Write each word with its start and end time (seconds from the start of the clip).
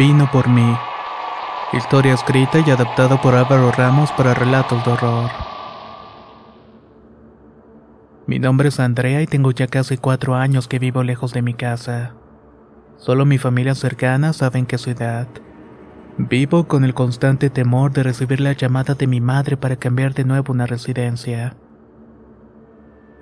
Vino 0.00 0.30
por 0.30 0.48
mí. 0.48 0.78
Historia 1.74 2.14
escrita 2.14 2.58
y 2.66 2.70
adaptada 2.70 3.20
por 3.20 3.34
Álvaro 3.34 3.70
Ramos 3.70 4.10
para 4.12 4.32
relatos 4.32 4.82
de 4.82 4.92
horror. 4.92 5.30
Mi 8.26 8.38
nombre 8.38 8.70
es 8.70 8.80
Andrea 8.80 9.20
y 9.20 9.26
tengo 9.26 9.50
ya 9.50 9.66
casi 9.66 9.98
cuatro 9.98 10.36
años 10.36 10.68
que 10.68 10.78
vivo 10.78 11.02
lejos 11.02 11.34
de 11.34 11.42
mi 11.42 11.52
casa. 11.52 12.14
Solo 12.96 13.26
mi 13.26 13.36
familia 13.36 13.74
cercana 13.74 14.32
saben 14.32 14.64
que 14.64 14.78
su 14.78 14.88
edad. 14.88 15.28
Vivo 16.16 16.66
con 16.66 16.86
el 16.86 16.94
constante 16.94 17.50
temor 17.50 17.92
de 17.92 18.02
recibir 18.02 18.40
la 18.40 18.52
llamada 18.52 18.94
de 18.94 19.06
mi 19.06 19.20
madre 19.20 19.58
para 19.58 19.76
cambiar 19.76 20.14
de 20.14 20.24
nuevo 20.24 20.54
una 20.54 20.64
residencia. 20.64 21.56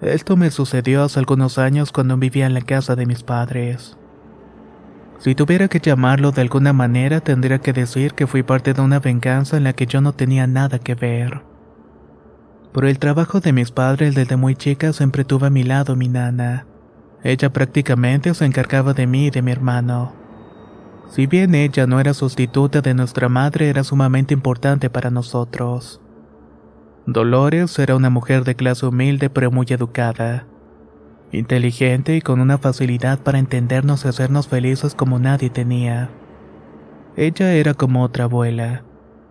Esto 0.00 0.36
me 0.36 0.52
sucedió 0.52 1.02
hace 1.02 1.18
algunos 1.18 1.58
años 1.58 1.90
cuando 1.90 2.16
vivía 2.18 2.46
en 2.46 2.54
la 2.54 2.60
casa 2.60 2.94
de 2.94 3.04
mis 3.04 3.24
padres. 3.24 3.98
Si 5.18 5.34
tuviera 5.34 5.66
que 5.66 5.80
llamarlo 5.80 6.30
de 6.30 6.42
alguna 6.42 6.72
manera, 6.72 7.20
tendría 7.20 7.58
que 7.58 7.72
decir 7.72 8.14
que 8.14 8.28
fui 8.28 8.44
parte 8.44 8.72
de 8.72 8.80
una 8.80 9.00
venganza 9.00 9.56
en 9.56 9.64
la 9.64 9.72
que 9.72 9.86
yo 9.86 10.00
no 10.00 10.12
tenía 10.12 10.46
nada 10.46 10.78
que 10.78 10.94
ver. 10.94 11.42
Por 12.72 12.84
el 12.84 13.00
trabajo 13.00 13.40
de 13.40 13.52
mis 13.52 13.72
padres 13.72 14.14
desde 14.14 14.36
muy 14.36 14.54
chica 14.54 14.92
siempre 14.92 15.24
tuve 15.24 15.48
a 15.48 15.50
mi 15.50 15.64
lado 15.64 15.96
mi 15.96 16.08
nana. 16.08 16.66
Ella 17.24 17.52
prácticamente 17.52 18.32
se 18.34 18.44
encargaba 18.44 18.92
de 18.94 19.08
mí 19.08 19.26
y 19.26 19.30
de 19.30 19.42
mi 19.42 19.50
hermano. 19.50 20.12
Si 21.10 21.26
bien 21.26 21.54
ella 21.54 21.86
no 21.86 21.98
era 21.98 22.14
sustituta 22.14 22.80
de 22.80 22.94
nuestra 22.94 23.28
madre, 23.28 23.70
era 23.70 23.82
sumamente 23.82 24.34
importante 24.34 24.88
para 24.88 25.10
nosotros. 25.10 26.00
Dolores 27.06 27.76
era 27.78 27.96
una 27.96 28.10
mujer 28.10 28.44
de 28.44 28.54
clase 28.54 28.86
humilde 28.86 29.30
pero 29.30 29.50
muy 29.50 29.66
educada 29.70 30.46
inteligente 31.32 32.16
y 32.16 32.20
con 32.20 32.40
una 32.40 32.58
facilidad 32.58 33.18
para 33.18 33.38
entendernos 33.38 34.04
y 34.04 34.08
hacernos 34.08 34.48
felices 34.48 34.94
como 34.94 35.18
nadie 35.18 35.50
tenía. 35.50 36.10
Ella 37.16 37.52
era 37.52 37.74
como 37.74 38.02
otra 38.02 38.24
abuela. 38.24 38.82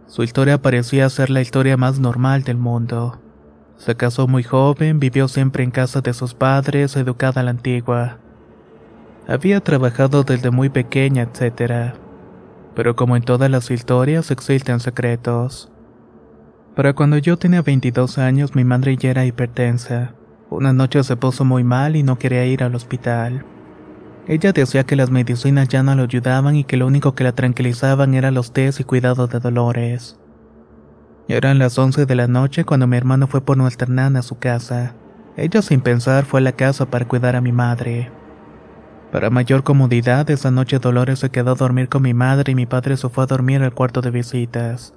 Su 0.07 0.24
historia 0.24 0.62
parecía 0.62 1.09
ser 1.09 1.30
la 1.30 1.41
historia 1.41 1.78
más 1.78 2.00
normal 2.00 2.44
del 2.44 2.57
mundo. 2.57 3.19
Se 3.78 3.96
casó 3.96 4.28
muy 4.28 4.44
joven, 4.44 5.00
vivió 5.00 5.28
siempre 5.28 5.63
en 5.63 5.72
casa 5.72 6.02
de 6.02 6.13
sus 6.13 6.34
padres, 6.34 6.96
educada 6.96 7.41
a 7.41 7.44
la 7.44 7.52
antigua. 7.52 8.18
Había 9.28 9.59
trabajado 9.62 10.24
desde 10.24 10.52
muy 10.52 10.69
pequeña, 10.69 11.24
etc. 11.24 11.94
Pero 12.75 12.96
como 12.96 13.16
en 13.16 13.24
todas 13.24 13.52
las 13.52 13.69
historias, 13.72 14.31
existen 14.31 14.80
secretos. 14.80 15.72
Para 16.75 16.94
cuando 16.94 17.18
yo 17.18 17.38
tenía 17.38 17.62
22 17.62 18.18
años, 18.18 18.56
mi 18.56 18.63
madre 18.63 18.97
ya 18.97 19.09
era 19.09 19.25
hipertensa. 19.25 20.17
Una 20.50 20.72
noche 20.72 21.03
se 21.03 21.18
puso 21.18 21.44
muy 21.44 21.63
mal 21.63 21.96
y 21.96 22.03
no 22.03 22.18
quería 22.18 22.46
ir 22.46 22.63
al 22.63 22.74
hospital. 22.74 23.44
Ella 24.28 24.53
decía 24.53 24.85
que 24.85 24.96
las 24.96 25.12
medicinas 25.12 25.68
ya 25.68 25.84
no 25.84 25.94
le 25.96 26.03
ayudaban 26.03 26.56
y 26.56 26.63
que 26.63 26.78
lo 26.78 26.88
único 26.88 27.16
que 27.16 27.24
la 27.24 27.34
tranquilizaban 27.34 28.13
eran 28.13 28.34
los 28.34 28.53
test 28.53 28.80
y 28.80 28.84
cuidado 28.84 29.28
de 29.28 29.40
dolores. 29.40 30.18
Eran 31.28 31.59
las 31.59 31.78
11 31.78 32.06
de 32.06 32.16
la 32.16 32.28
noche 32.28 32.63
cuando 32.63 32.88
mi 32.88 32.96
hermano 32.96 33.28
fue 33.28 33.41
por 33.41 33.57
nuestra 33.57 33.88
nana 33.88 34.19
a 34.19 34.24
su 34.24 34.40
casa. 34.40 34.96
Ella 35.36 35.62
sin 35.62 35.81
pensar 35.81 36.24
fue 36.24 36.40
a 36.40 36.44
la 36.44 36.53
casa 36.53 36.86
para 36.86 37.06
cuidar 37.06 37.36
a 37.36 37.41
mi 37.41 37.52
madre. 37.52 38.09
Para 39.12 39.30
mayor 39.30 39.63
comodidad, 39.63 40.30
esa 40.30 40.52
noche 40.52 40.80
Dolores 40.80 41.19
se 41.19 41.30
quedó 41.30 41.52
a 41.52 41.56
dormir 41.56 41.90
con 41.90 42.02
mi 42.02 42.13
madre 42.13 42.53
y 42.53 42.56
mi 42.56 42.66
padre 42.66 42.96
se 42.97 43.09
fue 43.09 43.25
a 43.25 43.28
dormir 43.28 43.62
al 43.62 43.74
cuarto 43.74 44.02
de 44.02 44.12
visitas. 44.12 44.94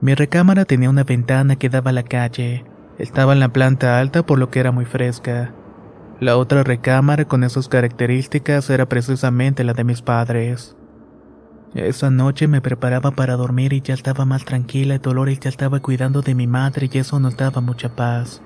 Mi 0.00 0.14
recámara 0.14 0.64
tenía 0.64 0.90
una 0.90 1.04
ventana 1.04 1.56
que 1.56 1.68
daba 1.68 1.90
a 1.90 1.94
la 1.94 2.02
calle. 2.02 2.64
Estaba 3.00 3.32
en 3.32 3.40
la 3.40 3.48
planta 3.48 3.98
alta 3.98 4.26
por 4.26 4.38
lo 4.38 4.50
que 4.50 4.60
era 4.60 4.72
muy 4.72 4.84
fresca. 4.84 5.54
La 6.20 6.36
otra 6.36 6.64
recámara 6.64 7.24
con 7.24 7.44
esas 7.44 7.66
características 7.66 8.68
era 8.68 8.90
precisamente 8.90 9.64
la 9.64 9.72
de 9.72 9.84
mis 9.84 10.02
padres. 10.02 10.76
Esa 11.74 12.10
noche 12.10 12.46
me 12.46 12.60
preparaba 12.60 13.12
para 13.12 13.36
dormir 13.36 13.72
y 13.72 13.80
ya 13.80 13.94
estaba 13.94 14.26
más 14.26 14.44
tranquila 14.44 14.96
y 14.96 14.98
Dolores 14.98 15.40
ya 15.40 15.48
estaba 15.48 15.80
cuidando 15.80 16.20
de 16.20 16.34
mi 16.34 16.46
madre 16.46 16.90
y 16.92 16.98
eso 16.98 17.18
nos 17.18 17.38
daba 17.38 17.62
mucha 17.62 17.88
paz. 17.96 18.42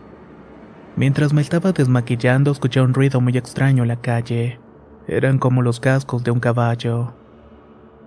Mientras 0.94 1.32
me 1.32 1.40
estaba 1.42 1.72
desmaquillando 1.72 2.52
escuché 2.52 2.80
un 2.80 2.94
ruido 2.94 3.20
muy 3.20 3.36
extraño 3.36 3.82
en 3.82 3.88
la 3.88 4.00
calle. 4.00 4.60
Eran 5.08 5.40
como 5.40 5.62
los 5.62 5.80
cascos 5.80 6.22
de 6.22 6.30
un 6.30 6.38
caballo. 6.38 7.12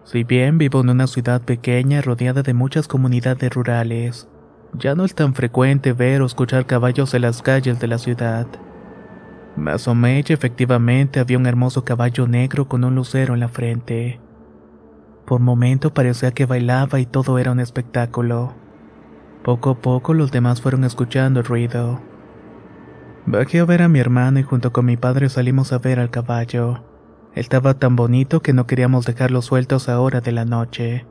Si 0.05 0.23
bien 0.23 0.57
vivo 0.57 0.79
en 0.79 0.91
una 0.91 1.07
ciudad 1.07 1.41
pequeña 1.41 2.01
rodeada 2.01 2.41
de 2.41 2.53
muchas 2.53 2.87
comunidades 2.87 3.53
rurales, 3.53 4.29
ya 4.73 4.95
no 4.95 5.05
es 5.05 5.15
tan 5.15 5.33
frecuente 5.33 5.93
ver 5.93 6.21
o 6.21 6.25
escuchar 6.25 6.65
caballos 6.65 7.13
en 7.13 7.21
las 7.23 7.41
calles 7.41 7.79
de 7.79 7.87
la 7.87 7.97
ciudad. 7.97 8.47
Me 9.55 9.71
asomé 9.71 10.23
y 10.27 10.33
efectivamente 10.33 11.19
había 11.19 11.37
un 11.37 11.47
hermoso 11.47 11.83
caballo 11.83 12.27
negro 12.27 12.67
con 12.67 12.83
un 12.83 12.95
lucero 12.95 13.33
en 13.33 13.39
la 13.39 13.47
frente. 13.47 14.19
Por 15.25 15.41
momento 15.41 15.93
parecía 15.93 16.31
que 16.31 16.45
bailaba 16.45 16.99
y 16.99 17.05
todo 17.05 17.39
era 17.39 17.51
un 17.51 17.59
espectáculo. 17.59 18.53
Poco 19.43 19.71
a 19.71 19.81
poco 19.81 20.13
los 20.13 20.31
demás 20.31 20.61
fueron 20.61 20.83
escuchando 20.83 21.39
el 21.39 21.45
ruido. 21.45 21.99
Bajé 23.25 23.59
a 23.59 23.65
ver 23.65 23.81
a 23.81 23.89
mi 23.89 23.99
hermano 23.99 24.39
y 24.39 24.43
junto 24.43 24.71
con 24.71 24.85
mi 24.85 24.95
padre 24.95 25.27
salimos 25.29 25.73
a 25.73 25.79
ver 25.79 25.99
al 25.99 26.11
caballo. 26.11 26.83
Estaba 27.33 27.73
tan 27.73 27.95
bonito 27.95 28.41
que 28.41 28.53
no 28.53 28.67
queríamos 28.67 29.05
dejarlo 29.05 29.41
sueltos 29.41 29.89
a 29.89 29.99
hora 29.99 30.21
de 30.21 30.31
la 30.31 30.45
noche. 30.45 31.05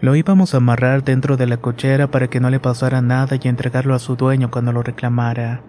Lo 0.00 0.14
íbamos 0.14 0.52
a 0.52 0.58
amarrar 0.58 1.04
dentro 1.04 1.38
de 1.38 1.46
la 1.46 1.56
cochera 1.56 2.10
para 2.10 2.28
que 2.28 2.38
no 2.38 2.50
le 2.50 2.60
pasara 2.60 3.00
nada 3.00 3.38
y 3.40 3.48
entregarlo 3.48 3.94
a 3.94 3.98
su 3.98 4.16
dueño 4.16 4.50
cuando 4.50 4.72
lo 4.72 4.82
reclamara. 4.82 5.62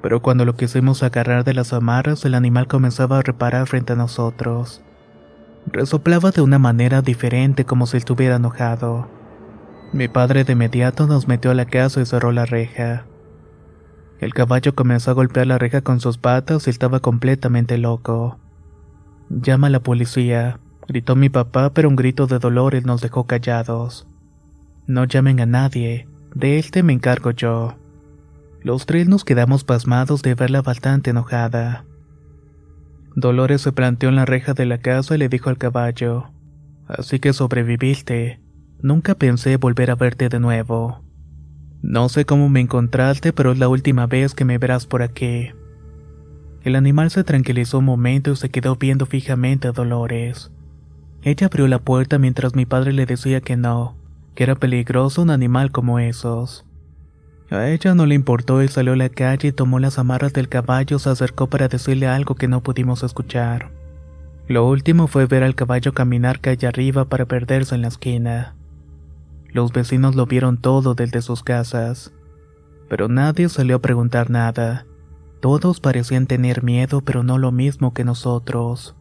Pero 0.00 0.22
cuando 0.22 0.44
lo 0.44 0.56
quisimos 0.56 1.02
agarrar 1.02 1.44
de 1.44 1.52
las 1.52 1.72
amarras, 1.72 2.24
el 2.24 2.34
animal 2.34 2.66
comenzaba 2.66 3.18
a 3.18 3.22
reparar 3.22 3.66
frente 3.66 3.92
a 3.92 3.96
nosotros. 3.96 4.82
Resoplaba 5.66 6.30
de 6.30 6.40
una 6.40 6.58
manera 6.58 7.02
diferente 7.02 7.64
como 7.64 7.86
si 7.86 7.98
estuviera 7.98 8.36
enojado. 8.36 9.08
Mi 9.92 10.08
padre 10.08 10.44
de 10.44 10.54
inmediato 10.54 11.06
nos 11.06 11.28
metió 11.28 11.50
a 11.50 11.54
la 11.54 11.66
casa 11.66 12.00
y 12.00 12.06
cerró 12.06 12.32
la 12.32 12.46
reja. 12.46 13.04
El 14.18 14.32
caballo 14.32 14.74
comenzó 14.74 15.10
a 15.10 15.14
golpear 15.14 15.46
la 15.46 15.58
reja 15.58 15.82
con 15.82 16.00
sus 16.00 16.16
patas 16.16 16.66
y 16.66 16.70
estaba 16.70 17.00
completamente 17.00 17.76
loco. 17.76 18.38
Llama 19.28 19.66
a 19.66 19.70
la 19.70 19.80
policía, 19.80 20.58
Gritó 20.92 21.16
mi 21.16 21.30
papá, 21.30 21.72
pero 21.72 21.88
un 21.88 21.96
grito 21.96 22.26
de 22.26 22.38
dolores 22.38 22.84
nos 22.84 23.00
dejó 23.00 23.26
callados. 23.26 24.06
No 24.86 25.06
llamen 25.06 25.40
a 25.40 25.46
nadie, 25.46 26.06
de 26.34 26.58
este 26.58 26.82
me 26.82 26.92
encargo 26.92 27.30
yo. 27.30 27.78
Los 28.60 28.84
tres 28.84 29.08
nos 29.08 29.24
quedamos 29.24 29.64
pasmados 29.64 30.20
de 30.20 30.34
verla 30.34 30.60
bastante 30.60 31.08
enojada. 31.08 31.86
Dolores 33.16 33.62
se 33.62 33.72
planteó 33.72 34.10
en 34.10 34.16
la 34.16 34.26
reja 34.26 34.52
de 34.52 34.66
la 34.66 34.82
casa 34.82 35.14
y 35.14 35.18
le 35.18 35.30
dijo 35.30 35.48
al 35.48 35.56
caballo, 35.56 36.26
Así 36.86 37.20
que 37.20 37.32
sobreviviste. 37.32 38.42
Nunca 38.82 39.14
pensé 39.14 39.56
volver 39.56 39.90
a 39.90 39.94
verte 39.94 40.28
de 40.28 40.40
nuevo. 40.40 41.00
No 41.80 42.10
sé 42.10 42.26
cómo 42.26 42.50
me 42.50 42.60
encontraste, 42.60 43.32
pero 43.32 43.52
es 43.52 43.58
la 43.58 43.68
última 43.68 44.06
vez 44.06 44.34
que 44.34 44.44
me 44.44 44.58
verás 44.58 44.84
por 44.84 45.00
aquí. 45.00 45.52
El 46.64 46.76
animal 46.76 47.10
se 47.10 47.24
tranquilizó 47.24 47.78
un 47.78 47.86
momento 47.86 48.32
y 48.32 48.36
se 48.36 48.50
quedó 48.50 48.76
viendo 48.76 49.06
fijamente 49.06 49.68
a 49.68 49.72
Dolores. 49.72 50.52
Ella 51.24 51.46
abrió 51.46 51.68
la 51.68 51.78
puerta 51.78 52.18
mientras 52.18 52.56
mi 52.56 52.66
padre 52.66 52.92
le 52.92 53.06
decía 53.06 53.40
que 53.40 53.56
no, 53.56 53.94
que 54.34 54.42
era 54.42 54.56
peligroso 54.56 55.22
un 55.22 55.30
animal 55.30 55.70
como 55.70 56.00
esos. 56.00 56.64
A 57.50 57.68
ella 57.68 57.94
no 57.94 58.06
le 58.06 58.14
importó 58.14 58.62
y 58.62 58.68
salió 58.68 58.94
a 58.94 58.96
la 58.96 59.08
calle 59.08 59.48
y 59.48 59.52
tomó 59.52 59.78
las 59.78 59.98
amarras 59.98 60.32
del 60.32 60.48
caballo, 60.48 60.98
se 60.98 61.10
acercó 61.10 61.48
para 61.48 61.68
decirle 61.68 62.08
algo 62.08 62.34
que 62.34 62.48
no 62.48 62.62
pudimos 62.62 63.02
escuchar. 63.02 63.70
Lo 64.48 64.66
último 64.66 65.06
fue 65.06 65.26
ver 65.26 65.44
al 65.44 65.54
caballo 65.54 65.92
caminar 65.92 66.40
calle 66.40 66.66
arriba 66.66 67.04
para 67.04 67.26
perderse 67.26 67.74
en 67.74 67.82
la 67.82 67.88
esquina. 67.88 68.56
Los 69.50 69.72
vecinos 69.72 70.16
lo 70.16 70.26
vieron 70.26 70.56
todo 70.56 70.94
desde 70.94 71.22
sus 71.22 71.42
casas, 71.42 72.12
pero 72.88 73.08
nadie 73.08 73.48
salió 73.48 73.76
a 73.76 73.82
preguntar 73.82 74.30
nada. 74.30 74.86
Todos 75.40 75.78
parecían 75.78 76.26
tener 76.26 76.64
miedo, 76.64 77.02
pero 77.02 77.22
no 77.22 77.38
lo 77.38 77.52
mismo 77.52 77.92
que 77.94 78.04
nosotros. 78.04 78.96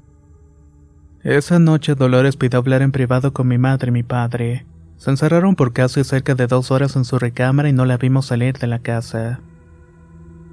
Esa 1.23 1.59
noche 1.59 1.94
Dolores 1.94 2.35
pidió 2.35 2.57
hablar 2.57 2.81
en 2.81 2.91
privado 2.91 3.31
con 3.31 3.47
mi 3.47 3.59
madre 3.59 3.89
y 3.89 3.91
mi 3.91 4.01
padre. 4.01 4.65
Se 4.97 5.12
encerraron 5.12 5.56
por 5.56 5.71
casi 5.71 6.03
cerca 6.03 6.33
de 6.33 6.47
dos 6.47 6.71
horas 6.71 6.95
en 6.95 7.06
su 7.06 7.19
recámara 7.19 7.69
y 7.69 7.73
no 7.73 7.85
la 7.85 7.97
vimos 7.97 8.25
salir 8.25 8.57
de 8.57 8.65
la 8.65 8.79
casa. 8.79 9.39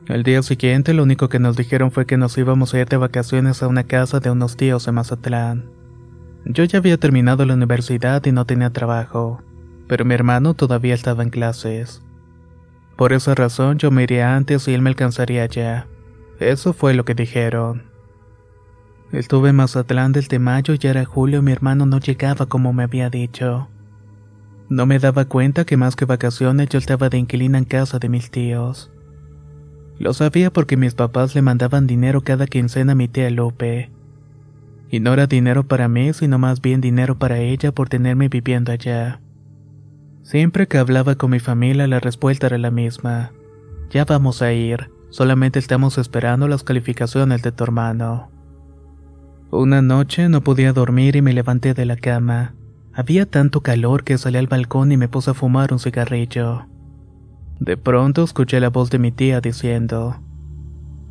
El 0.08 0.24
día 0.24 0.42
siguiente 0.42 0.92
lo 0.92 1.04
único 1.04 1.30
que 1.30 1.38
nos 1.38 1.56
dijeron 1.56 1.90
fue 1.90 2.04
que 2.04 2.18
nos 2.18 2.36
íbamos 2.36 2.74
a 2.74 2.80
ir 2.80 2.88
de 2.88 2.98
vacaciones 2.98 3.62
a 3.62 3.68
una 3.68 3.84
casa 3.84 4.20
de 4.20 4.30
unos 4.30 4.58
tíos 4.58 4.86
en 4.88 4.96
Mazatlán. 4.96 5.70
Yo 6.44 6.64
ya 6.64 6.78
había 6.78 6.98
terminado 6.98 7.46
la 7.46 7.54
universidad 7.54 8.24
y 8.26 8.32
no 8.32 8.44
tenía 8.44 8.70
trabajo, 8.70 9.42
pero 9.86 10.04
mi 10.04 10.12
hermano 10.12 10.52
todavía 10.52 10.94
estaba 10.94 11.22
en 11.22 11.30
clases. 11.30 12.02
Por 12.96 13.14
esa 13.14 13.34
razón 13.34 13.78
yo 13.78 13.90
me 13.90 14.02
iría 14.02 14.36
antes 14.36 14.68
y 14.68 14.74
él 14.74 14.82
me 14.82 14.90
alcanzaría 14.90 15.46
ya. 15.46 15.86
Eso 16.40 16.74
fue 16.74 16.92
lo 16.92 17.06
que 17.06 17.14
dijeron. 17.14 17.84
Estuve 19.12 19.50
en 19.50 19.56
Mazatlán 19.56 20.12
desde 20.12 20.38
mayo 20.38 20.74
y 20.74 20.78
ya 20.78 20.90
era 20.90 21.04
julio 21.04 21.38
y 21.38 21.42
mi 21.42 21.52
hermano 21.52 21.86
no 21.86 21.98
llegaba 21.98 22.46
como 22.46 22.72
me 22.72 22.82
había 22.82 23.08
dicho. 23.08 23.68
No 24.68 24.84
me 24.84 24.98
daba 24.98 25.24
cuenta 25.24 25.64
que 25.64 25.78
más 25.78 25.96
que 25.96 26.04
vacaciones 26.04 26.68
yo 26.68 26.78
estaba 26.78 27.08
de 27.08 27.16
inquilina 27.16 27.56
en 27.56 27.64
casa 27.64 27.98
de 27.98 28.10
mis 28.10 28.30
tíos. 28.30 28.90
Lo 29.98 30.12
sabía 30.12 30.52
porque 30.52 30.76
mis 30.76 30.94
papás 30.94 31.34
le 31.34 31.40
mandaban 31.40 31.86
dinero 31.86 32.20
cada 32.20 32.46
quincena 32.46 32.92
a 32.92 32.94
mi 32.94 33.08
tía 33.08 33.30
Lupe. 33.30 33.90
Y 34.90 35.00
no 35.00 35.14
era 35.14 35.26
dinero 35.26 35.66
para 35.66 35.88
mí, 35.88 36.12
sino 36.12 36.38
más 36.38 36.60
bien 36.60 36.82
dinero 36.82 37.18
para 37.18 37.38
ella 37.38 37.72
por 37.72 37.88
tenerme 37.88 38.28
viviendo 38.28 38.72
allá. 38.72 39.20
Siempre 40.22 40.68
que 40.68 40.76
hablaba 40.76 41.14
con 41.14 41.30
mi 41.30 41.40
familia 41.40 41.86
la 41.86 42.00
respuesta 42.00 42.46
era 42.46 42.58
la 42.58 42.70
misma. 42.70 43.32
Ya 43.90 44.04
vamos 44.04 44.42
a 44.42 44.52
ir, 44.52 44.90
solamente 45.08 45.58
estamos 45.58 45.96
esperando 45.96 46.46
las 46.46 46.62
calificaciones 46.62 47.40
de 47.40 47.52
tu 47.52 47.64
hermano. 47.64 48.30
Una 49.50 49.80
noche 49.80 50.28
no 50.28 50.42
podía 50.42 50.74
dormir 50.74 51.16
y 51.16 51.22
me 51.22 51.32
levanté 51.32 51.72
de 51.72 51.86
la 51.86 51.96
cama. 51.96 52.54
Había 52.92 53.24
tanto 53.24 53.62
calor 53.62 54.04
que 54.04 54.18
salí 54.18 54.36
al 54.36 54.46
balcón 54.46 54.92
y 54.92 54.98
me 54.98 55.08
puse 55.08 55.30
a 55.30 55.34
fumar 55.34 55.72
un 55.72 55.78
cigarrillo. 55.78 56.66
De 57.58 57.78
pronto 57.78 58.24
escuché 58.24 58.60
la 58.60 58.68
voz 58.68 58.90
de 58.90 58.98
mi 58.98 59.10
tía 59.10 59.40
diciendo, 59.40 60.20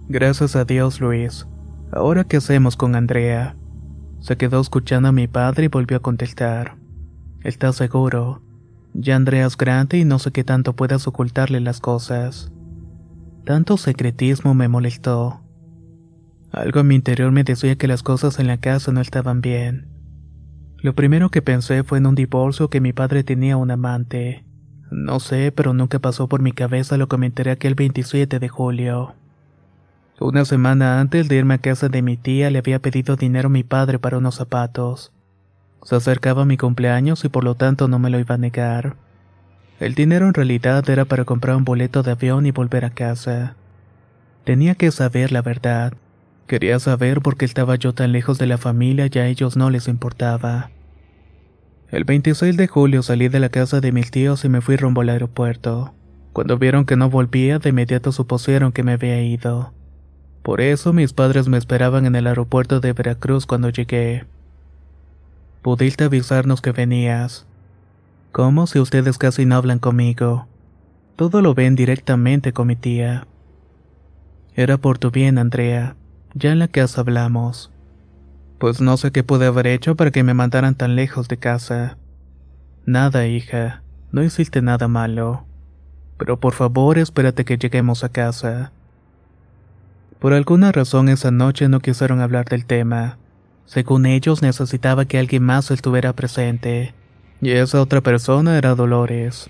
Gracias 0.08 0.56
a 0.56 0.66
Dios, 0.66 1.02
Luis. 1.02 1.48
¿Ahora 1.92 2.26
qué 2.26 2.38
hacemos 2.38 2.78
con 2.78 2.96
Andrea? 2.96 3.56
Se 4.20 4.38
quedó 4.38 4.62
escuchando 4.62 5.10
a 5.10 5.14
mi 5.14 5.28
padre 5.28 5.66
y 5.66 5.70
volvió 5.70 5.98
a 5.98 6.02
contestar. 6.02 6.78
¿Estás 7.44 7.76
seguro? 7.78 8.44
Ya 8.94 9.16
Andrea 9.16 9.48
es 9.48 9.58
grande 9.58 9.98
y 9.98 10.06
no 10.06 10.20
sé 10.20 10.32
qué 10.32 10.44
tanto 10.44 10.76
puedas 10.76 11.08
ocultarle 11.08 11.60
las 11.60 11.80
cosas. 11.80 12.52
Tanto 13.46 13.78
secretismo 13.78 14.54
me 14.54 14.68
molestó. 14.68 15.42
Algo 16.52 16.80
en 16.80 16.88
mi 16.88 16.96
interior 16.96 17.32
me 17.32 17.44
decía 17.44 17.76
que 17.76 17.88
las 17.88 18.04
cosas 18.04 18.40
en 18.40 18.48
la 18.48 18.58
casa 18.58 18.92
no 18.92 19.02
estaban 19.02 19.42
bien. 19.42 19.88
Lo 20.78 20.94
primero 20.94 21.30
que 21.30 21.42
pensé 21.42 21.84
fue 21.84 21.98
en 21.98 22.06
un 22.06 22.16
divorcio 22.16 22.70
que 22.70 22.82
mi 22.82 22.94
padre 22.94 23.24
tenía 23.24 23.58
un 23.58 23.72
amante. 23.72 24.46
No 24.92 25.20
sé, 25.20 25.52
pero 25.52 25.74
nunca 25.74 26.00
pasó 26.00 26.28
por 26.28 26.42
mi 26.42 26.52
cabeza 26.52 26.98
lo 26.98 27.08
que 27.08 27.18
me 27.18 27.26
enteré 27.26 27.52
aquel 27.52 27.76
27 27.76 28.40
de 28.40 28.48
julio. 28.48 29.16
Una 30.20 30.46
semana 30.46 31.00
antes 31.00 31.28
de 31.28 31.36
irme 31.36 31.56
a 31.56 31.58
casa 31.60 31.90
de 31.90 32.02
mi 32.02 32.18
tía 32.18 32.50
le 32.50 32.60
había 32.60 32.80
pedido 32.80 33.16
dinero 33.16 33.48
a 33.48 33.52
mi 33.52 33.64
padre 33.64 34.00
para 34.00 34.18
unos 34.18 34.36
zapatos. 34.36 35.12
Se 35.84 35.96
acercaba 35.96 36.46
mi 36.46 36.58
cumpleaños 36.58 37.24
y 37.26 37.30
por 37.30 37.44
lo 37.44 37.56
tanto 37.56 37.88
no 37.88 38.00
me 38.00 38.10
lo 38.10 38.20
iba 38.20 38.36
a 38.36 38.40
negar. 38.40 38.96
El 39.80 39.94
dinero 39.94 40.28
en 40.28 40.34
realidad 40.34 40.90
era 40.90 41.06
para 41.06 41.24
comprar 41.24 41.56
un 41.56 41.66
boleto 41.66 42.02
de 42.02 42.12
avión 42.12 42.46
y 42.46 42.52
volver 42.52 42.84
a 42.86 42.90
casa. 42.90 43.56
Tenía 44.44 44.74
que 44.74 44.90
saber 44.92 45.32
la 45.32 45.42
verdad. 45.44 45.94
Quería 46.48 46.80
saber 46.80 47.22
por 47.22 47.36
qué 47.36 47.44
estaba 47.44 47.76
yo 47.76 47.94
tan 47.94 48.14
lejos 48.14 48.38
de 48.38 48.48
la 48.48 48.58
familia 48.58 49.10
y 49.12 49.20
a 49.20 49.28
ellos 49.28 49.58
no 49.58 49.70
les 49.70 49.90
importaba. 49.90 50.72
El 51.92 52.06
26 52.06 52.56
de 52.56 52.68
julio 52.68 53.04
salí 53.04 53.28
de 53.28 53.42
la 53.42 53.50
casa 53.50 53.82
de 53.82 53.92
mis 53.92 54.12
tíos 54.12 54.46
y 54.46 54.50
me 54.50 54.62
fui 54.62 54.78
rumbo 54.78 55.02
al 55.02 55.10
aeropuerto. 55.10 55.94
Cuando 56.32 56.58
vieron 56.58 56.86
que 56.86 56.96
no 56.96 57.10
volvía, 57.10 57.60
de 57.60 57.70
inmediato 57.70 58.14
supusieron 58.14 58.72
que 58.72 58.84
me 58.84 58.94
había 58.94 59.22
ido. 59.22 59.74
Por 60.42 60.62
eso 60.62 60.94
mis 60.94 61.12
padres 61.12 61.50
me 61.50 61.58
esperaban 61.58 62.06
en 62.06 62.16
el 62.16 62.28
aeropuerto 62.28 62.80
de 62.80 62.94
Veracruz 62.94 63.46
cuando 63.46 63.70
llegué. 63.70 64.26
Pudiste 65.62 66.06
avisarnos 66.06 66.62
que 66.62 66.72
venías. 66.72 67.46
¿Cómo 68.32 68.68
si 68.68 68.80
ustedes 68.80 69.18
casi 69.18 69.46
no 69.46 69.56
hablan 69.56 69.80
conmigo? 69.80 70.48
Todo 71.18 71.42
lo 71.42 71.54
ven 71.54 71.76
directamente 71.76 72.54
con 72.54 72.68
mi 72.68 72.78
tía. 72.78 73.28
Era 74.56 74.78
por 74.78 74.98
tu 74.98 75.12
bien, 75.12 75.38
Andrea. 75.40 75.96
Ya 76.40 76.52
en 76.52 76.60
la 76.60 76.68
casa 76.68 77.02
hablamos. 77.02 77.72
Pues 78.60 78.80
no 78.80 78.96
sé 78.98 79.12
qué 79.12 79.24
pude 79.24 79.48
haber 79.48 79.66
hecho 79.66 79.96
para 79.96 80.12
que 80.12 80.24
me 80.24 80.36
mandaran 80.36 80.76
tan 80.76 80.96
lejos 80.96 81.28
de 81.28 81.38
casa. 81.38 81.98
Nada, 82.86 83.26
hija. 83.26 83.82
No 84.12 84.22
hiciste 84.22 84.62
nada 84.62 84.88
malo. 84.88 85.48
Pero 86.20 86.40
por 86.40 86.54
favor 86.54 87.00
espérate 87.00 87.44
que 87.44 87.58
lleguemos 87.58 88.04
a 88.04 88.10
casa. 88.10 88.72
Por 90.20 90.34
alguna 90.34 90.72
razón 90.72 91.10
esa 91.10 91.32
noche 91.32 91.70
no 91.70 91.80
quisieron 91.80 92.22
hablar 92.22 92.46
del 92.46 92.68
tema. 92.68 93.18
Según 93.66 94.06
ellos 94.06 94.44
necesitaba 94.44 95.06
que 95.06 95.18
alguien 95.18 95.42
más 95.42 95.72
estuviera 95.72 96.14
presente. 96.14 96.94
Y 97.42 97.50
esa 97.50 97.82
otra 97.82 98.02
persona 98.02 98.60
era 98.60 98.76
Dolores. 98.76 99.50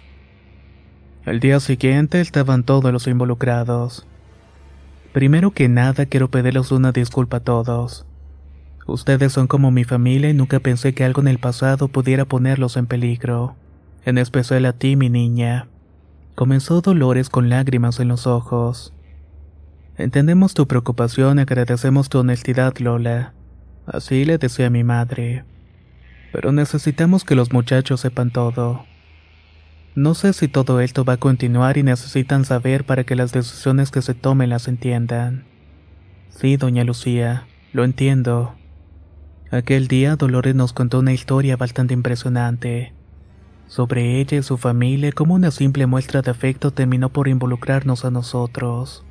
El 1.26 1.42
día 1.42 1.60
siguiente 1.60 2.22
estaban 2.22 2.64
todos 2.64 2.94
los 2.94 3.08
involucrados. 3.08 4.08
Primero 5.18 5.50
que 5.50 5.68
nada 5.68 6.06
quiero 6.06 6.30
pedirles 6.30 6.72
una 6.72 6.92
disculpa 6.92 7.38
a 7.38 7.40
todos. 7.40 8.06
Ustedes 8.86 9.34
son 9.34 9.48
como 9.48 9.72
mi 9.72 9.84
familia 9.84 10.30
y 10.30 10.36
nunca 10.36 10.60
pensé 10.60 10.94
que 10.94 11.04
algo 11.04 11.22
en 11.22 11.28
el 11.28 11.40
pasado 11.40 11.88
pudiera 11.88 12.26
ponerlos 12.26 12.78
en 12.78 12.86
peligro. 12.86 13.56
En 14.06 14.20
especial 14.20 14.64
a 14.68 14.74
ti, 14.74 14.96
mi 14.96 15.10
niña. 15.10 15.70
Comenzó 16.36 16.82
Dolores 16.82 17.30
con 17.30 17.50
lágrimas 17.50 18.00
en 18.00 18.10
los 18.10 18.28
ojos. 18.28 18.94
Entendemos 19.98 20.54
tu 20.54 20.68
preocupación 20.68 21.40
y 21.40 21.42
agradecemos 21.42 22.10
tu 22.10 22.20
honestidad, 22.20 22.78
Lola. 22.78 23.34
Así 23.88 24.24
le 24.24 24.38
decía 24.38 24.68
a 24.68 24.70
mi 24.70 24.84
madre. 24.84 25.46
Pero 26.32 26.52
necesitamos 26.52 27.24
que 27.24 27.34
los 27.34 27.52
muchachos 27.52 28.02
sepan 28.02 28.30
todo. 28.30 28.86
No 29.98 30.14
sé 30.14 30.34
si 30.34 30.48
todo 30.48 30.80
esto 30.80 31.04
va 31.04 31.14
a 31.14 31.18
continuar 31.18 31.76
y 31.80 31.82
necesitan 31.82 32.46
saber 32.46 32.86
para 32.86 33.04
que 33.04 33.16
las 33.16 33.32
decisiones 33.32 33.90
que 33.90 34.04
se 34.04 34.14
tomen 34.14 34.52
las 34.52 34.68
entiendan. 34.68 35.46
Sí, 36.30 36.56
doña 36.56 36.84
Lucía, 36.84 37.48
lo 37.74 37.84
entiendo. 37.84 38.54
Aquel 39.50 39.88
día 39.88 40.16
Dolores 40.16 40.54
nos 40.54 40.72
contó 40.72 41.00
una 41.00 41.14
historia 41.14 41.58
bastante 41.58 41.96
impresionante. 41.96 42.94
Sobre 43.66 44.20
ella 44.20 44.38
y 44.38 44.44
su 44.44 44.60
familia, 44.60 45.12
como 45.14 45.34
una 45.34 45.50
simple 45.50 45.88
muestra 45.88 46.22
de 46.22 46.30
afecto 46.30 46.70
terminó 46.70 47.10
por 47.10 47.28
involucrarnos 47.28 48.06
a 48.06 48.12
nosotros. 48.12 49.04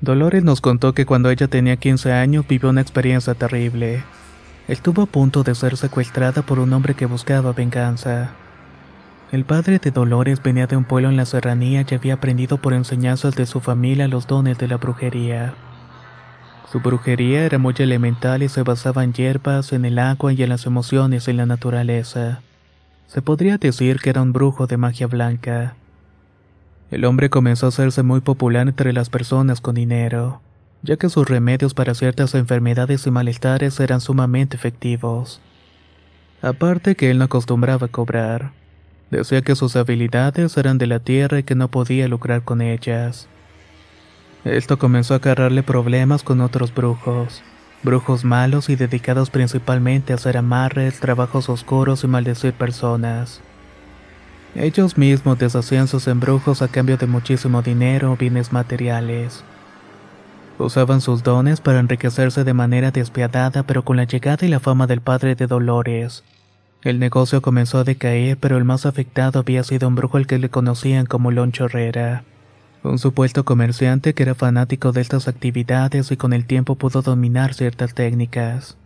Dolores 0.00 0.44
nos 0.44 0.62
contó 0.62 0.94
que 0.94 1.04
cuando 1.04 1.28
ella 1.28 1.46
tenía 1.46 1.76
15 1.76 2.10
años 2.14 2.48
vivió 2.48 2.70
una 2.70 2.80
experiencia 2.80 3.34
terrible. 3.34 4.02
Estuvo 4.66 5.02
a 5.02 5.06
punto 5.06 5.42
de 5.42 5.54
ser 5.54 5.76
secuestrada 5.76 6.40
por 6.40 6.58
un 6.58 6.72
hombre 6.72 6.94
que 6.94 7.04
buscaba 7.04 7.52
venganza. 7.52 8.34
El 9.30 9.44
padre 9.44 9.78
de 9.78 9.90
Dolores 9.90 10.42
venía 10.42 10.66
de 10.66 10.76
un 10.76 10.84
pueblo 10.84 11.10
en 11.10 11.16
la 11.18 11.26
serranía 11.26 11.84
y 11.86 11.94
había 11.94 12.14
aprendido 12.14 12.56
por 12.56 12.72
enseñanzas 12.72 13.36
de 13.36 13.44
su 13.44 13.60
familia 13.60 14.08
los 14.08 14.26
dones 14.26 14.56
de 14.56 14.68
la 14.68 14.78
brujería. 14.78 15.54
Su 16.72 16.80
brujería 16.80 17.44
era 17.44 17.58
muy 17.58 17.74
elemental 17.78 18.42
y 18.42 18.48
se 18.48 18.62
basaba 18.62 19.04
en 19.04 19.12
hierbas, 19.12 19.74
en 19.74 19.84
el 19.84 19.98
agua 19.98 20.32
y 20.32 20.42
en 20.42 20.48
las 20.48 20.64
emociones 20.64 21.28
en 21.28 21.36
la 21.36 21.44
naturaleza. 21.44 22.40
Se 23.06 23.20
podría 23.20 23.58
decir 23.58 24.00
que 24.00 24.08
era 24.10 24.22
un 24.22 24.32
brujo 24.32 24.66
de 24.66 24.78
magia 24.78 25.06
blanca. 25.06 25.76
El 26.90 27.04
hombre 27.04 27.28
comenzó 27.28 27.66
a 27.66 27.68
hacerse 27.68 28.02
muy 28.02 28.22
popular 28.22 28.66
entre 28.66 28.94
las 28.94 29.10
personas 29.10 29.60
con 29.60 29.74
dinero, 29.74 30.40
ya 30.82 30.96
que 30.96 31.10
sus 31.10 31.28
remedios 31.28 31.74
para 31.74 31.94
ciertas 31.94 32.34
enfermedades 32.34 33.06
y 33.06 33.10
malestares 33.10 33.78
eran 33.78 34.00
sumamente 34.00 34.56
efectivos. 34.56 35.42
Aparte 36.40 36.96
que 36.96 37.10
él 37.10 37.18
no 37.18 37.24
acostumbraba 37.24 37.86
a 37.86 37.90
cobrar. 37.90 38.52
Decía 39.10 39.40
que 39.42 39.56
sus 39.56 39.74
habilidades 39.76 40.56
eran 40.56 40.78
de 40.78 40.86
la 40.86 40.98
tierra 40.98 41.38
y 41.38 41.42
que 41.42 41.54
no 41.54 41.68
podía 41.68 42.08
lucrar 42.08 42.42
con 42.42 42.60
ellas. 42.60 43.28
Esto 44.44 44.78
comenzó 44.78 45.14
a 45.14 45.18
acarrearle 45.18 45.62
problemas 45.62 46.22
con 46.22 46.40
otros 46.40 46.74
brujos, 46.74 47.42
brujos 47.82 48.24
malos 48.24 48.68
y 48.68 48.76
dedicados 48.76 49.30
principalmente 49.30 50.12
a 50.12 50.16
hacer 50.16 50.36
amarres, 50.36 51.00
trabajos 51.00 51.48
oscuros 51.48 52.04
y 52.04 52.06
maldecir 52.06 52.52
personas. 52.52 53.40
Ellos 54.54 54.96
mismos 54.98 55.38
deshacían 55.38 55.88
sus 55.88 56.06
embrujos 56.06 56.62
a 56.62 56.68
cambio 56.68 56.96
de 56.96 57.06
muchísimo 57.06 57.62
dinero 57.62 58.12
o 58.12 58.16
bienes 58.16 58.52
materiales. 58.52 59.42
Usaban 60.58 61.00
sus 61.00 61.22
dones 61.22 61.60
para 61.60 61.78
enriquecerse 61.78 62.44
de 62.44 62.54
manera 62.54 62.90
despiadada, 62.90 63.62
pero 63.62 63.84
con 63.84 63.96
la 63.96 64.04
llegada 64.04 64.44
y 64.44 64.48
la 64.48 64.60
fama 64.60 64.86
del 64.86 65.00
padre 65.00 65.34
de 65.34 65.46
Dolores, 65.46 66.24
el 66.82 66.98
negocio 66.98 67.42
comenzó 67.42 67.78
a 67.78 67.84
decaer, 67.84 68.36
pero 68.38 68.56
el 68.56 68.64
más 68.64 68.86
afectado 68.86 69.40
había 69.40 69.64
sido 69.64 69.88
un 69.88 69.96
brujo 69.96 70.16
al 70.16 70.26
que 70.26 70.38
le 70.38 70.48
conocían 70.48 71.06
como 71.06 71.30
Loncho 71.30 71.64
Herrera, 71.66 72.24
un 72.84 72.98
supuesto 72.98 73.44
comerciante 73.44 74.14
que 74.14 74.22
era 74.22 74.34
fanático 74.34 74.92
de 74.92 75.00
estas 75.00 75.26
actividades 75.26 76.12
y 76.12 76.16
con 76.16 76.32
el 76.32 76.46
tiempo 76.46 76.76
pudo 76.76 77.02
dominar 77.02 77.54
ciertas 77.54 77.94
técnicas. 77.94 78.76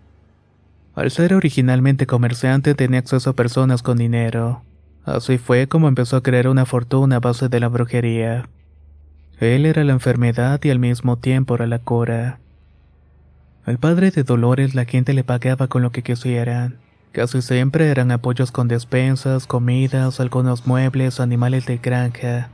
Al 0.94 1.11
ser 1.11 1.34
originalmente 1.34 2.06
comerciante 2.06 2.75
tenía 2.75 3.00
acceso 3.00 3.30
a 3.30 3.34
personas 3.34 3.82
con 3.82 3.99
dinero. 3.99 4.62
Así 5.04 5.38
fue 5.38 5.66
como 5.66 5.88
empezó 5.88 6.16
a 6.16 6.22
crear 6.22 6.49
una 6.49 6.64
fortuna 6.64 7.16
a 7.16 7.20
base 7.20 7.49
de 7.49 7.61
la 7.61 7.68
brujería. 7.68 8.49
Él 9.38 9.66
era 9.66 9.84
la 9.84 9.92
enfermedad 9.92 10.61
y 10.62 10.70
al 10.70 10.78
mismo 10.78 11.18
tiempo 11.18 11.56
era 11.56 11.66
la 11.66 11.78
cura. 11.78 12.38
Al 13.64 13.78
padre 13.78 14.11
de 14.11 14.22
Dolores 14.22 14.75
la 14.75 14.84
gente 14.84 15.12
le 15.12 15.25
pagaba 15.25 15.68
con 15.68 15.82
lo 15.82 15.90
que 15.90 16.02
quisieran. 16.02 16.78
Casi 17.12 17.42
siempre 17.42 17.90
eran 17.90 18.11
apoyos 18.11 18.50
con 18.50 18.69
despensas, 18.69 19.47
comidas, 19.47 20.19
algunos 20.19 20.66
muebles, 20.66 21.21
animales 21.21 21.66
de 21.66 21.76
granja. 21.76 22.49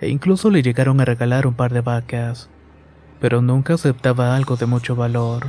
E 0.00 0.08
incluso 0.08 0.50
le 0.50 0.62
llegaron 0.62 1.02
a 1.02 1.04
regalar 1.04 1.46
un 1.46 1.52
par 1.52 1.74
de 1.74 1.82
vacas. 1.82 2.48
Pero 3.20 3.42
nunca 3.42 3.74
aceptaba 3.74 4.36
algo 4.36 4.56
de 4.56 4.64
mucho 4.64 4.96
valor. 4.96 5.48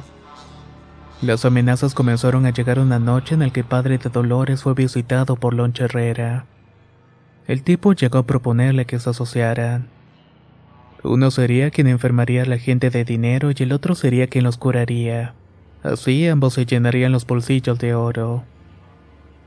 Las 1.22 1.46
amenazas 1.46 1.94
comenzaron 1.94 2.46
a 2.46 2.50
llegar 2.50 2.78
una 2.78 3.00
noche 3.00 3.36
en 3.36 3.40
la 3.40 3.50
que 3.52 3.64
padre 3.64 3.98
de 3.98 4.10
Dolores 4.10 4.64
fue 4.64 4.74
visitado 4.74 5.38
por 5.38 5.54
Loncha 5.54 5.86
Herrera. 5.86 6.46
El 7.48 7.64
tipo 7.64 7.94
llegó 7.94 8.18
a 8.18 8.26
proponerle 8.26 8.86
que 8.86 9.00
se 9.00 9.12
asociaran. 9.12 9.88
Uno 11.04 11.32
sería 11.32 11.72
quien 11.72 11.88
enfermaría 11.88 12.44
a 12.44 12.48
la 12.48 12.58
gente 12.58 12.90
de 12.90 13.06
dinero 13.06 13.52
y 13.52 13.64
el 13.64 13.72
otro 13.72 13.96
sería 13.96 14.28
quien 14.28 14.44
los 14.44 14.58
curaría. 14.58 15.36
Así 15.86 16.28
ambos 16.28 16.54
se 16.54 16.66
llenarían 16.66 17.12
los 17.12 17.26
bolsillos 17.26 17.78
de 17.80 17.94
oro. 17.94 18.44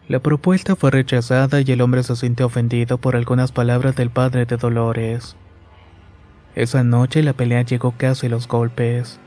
La 0.09 0.21
propuesta 0.21 0.77
fue 0.77 0.91
rechazada 0.91 1.61
y 1.61 1.71
el 1.71 1.81
hombre 1.81 2.03
se 2.03 2.17
sintió 2.17 2.47
ofendido 2.47 2.99
por 2.99 3.17
algunas 3.17 3.53
palabras 3.53 3.97
del 3.97 4.11
padre 4.11 4.47
de 4.47 4.57
Dolores. 4.57 5.37
Esa 6.55 6.83
noche 6.83 7.23
la 7.23 7.35
pelea 7.35 7.63
llegó 7.63 7.93
casi 7.97 8.27
a 8.27 8.31
los 8.31 8.49
golpes 8.49 9.21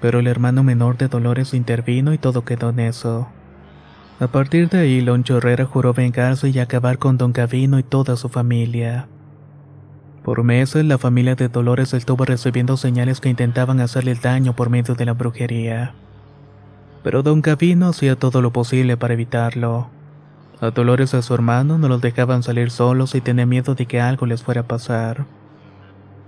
pero 0.00 0.20
el 0.20 0.26
hermano 0.26 0.62
menor 0.62 0.96
de 0.98 1.08
Dolores 1.08 1.54
intervino 1.54 2.12
y 2.12 2.18
todo 2.18 2.44
quedó 2.44 2.70
en 2.70 2.80
eso. 2.80 3.28
A 4.20 4.28
partir 4.28 4.68
de 4.68 4.78
ahí, 4.78 5.00
Loncho 5.00 5.38
Herrera 5.38 5.66
juró 5.66 5.92
vengarse 5.92 6.48
y 6.48 6.58
acabar 6.58 6.98
con 6.98 7.18
Don 7.18 7.32
Gavino 7.32 7.78
y 7.78 7.82
toda 7.82 8.16
su 8.16 8.28
familia. 8.28 9.08
Por 10.22 10.42
meses, 10.42 10.84
la 10.84 10.98
familia 10.98 11.34
de 11.34 11.48
Dolores 11.48 11.94
estuvo 11.94 12.24
recibiendo 12.24 12.76
señales 12.76 13.20
que 13.20 13.28
intentaban 13.28 13.80
hacerle 13.80 14.14
daño 14.14 14.54
por 14.54 14.70
medio 14.70 14.94
de 14.94 15.04
la 15.04 15.12
brujería. 15.12 15.94
Pero 17.06 17.22
Don 17.22 17.40
Gavino 17.40 17.86
hacía 17.90 18.16
todo 18.16 18.42
lo 18.42 18.52
posible 18.52 18.96
para 18.96 19.14
evitarlo. 19.14 19.90
A 20.60 20.72
Dolores 20.72 21.14
y 21.14 21.16
a 21.16 21.22
su 21.22 21.34
hermano 21.34 21.78
no 21.78 21.86
los 21.86 22.00
dejaban 22.00 22.42
salir 22.42 22.72
solos 22.72 23.14
y 23.14 23.20
tenía 23.20 23.46
miedo 23.46 23.76
de 23.76 23.86
que 23.86 24.00
algo 24.00 24.26
les 24.26 24.42
fuera 24.42 24.62
a 24.62 24.66
pasar. 24.66 25.24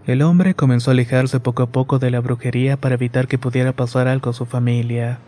El 0.07 0.23
hombre 0.23 0.55
comenzó 0.55 0.91
a 0.91 0.93
alejarse 0.93 1.41
poco 1.41 1.65
a 1.65 1.67
poco 1.67 1.99
de 1.99 2.13
la 2.13 2.21
brujería 2.21 2.77
para 2.77 2.95
evitar 2.95 3.27
que 3.27 3.39
pudiera 3.39 3.73
pasar 3.73 4.07
algo 4.07 4.31
a 4.31 4.35
su 4.35 4.47
familia. 4.47 5.19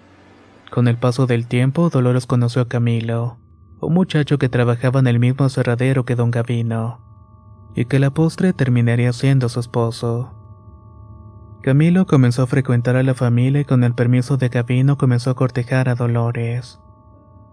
Con 0.70 0.86
el 0.86 0.96
paso 0.98 1.26
del 1.26 1.48
tiempo, 1.48 1.90
Dolores 1.90 2.26
conoció 2.26 2.62
a 2.62 2.68
Camilo, 2.68 3.38
un 3.80 3.92
muchacho 3.92 4.38
que 4.38 4.48
trabajaba 4.48 5.00
en 5.00 5.08
el 5.08 5.18
mismo 5.18 5.44
aserradero 5.44 6.04
que 6.04 6.14
don 6.14 6.30
Gavino, 6.30 7.00
y 7.74 7.86
que 7.86 7.98
la 7.98 8.10
postre 8.10 8.52
terminaría 8.52 9.12
siendo 9.12 9.48
su 9.48 9.58
esposo. 9.58 10.39
Camilo 11.62 12.06
comenzó 12.06 12.44
a 12.44 12.46
frecuentar 12.46 12.96
a 12.96 13.02
la 13.02 13.12
familia 13.12 13.60
y 13.60 13.64
con 13.66 13.84
el 13.84 13.94
permiso 13.94 14.38
de 14.38 14.48
Gavino 14.48 14.96
comenzó 14.96 15.28
a 15.28 15.34
cortejar 15.34 15.90
a 15.90 15.94
Dolores. 15.94 16.80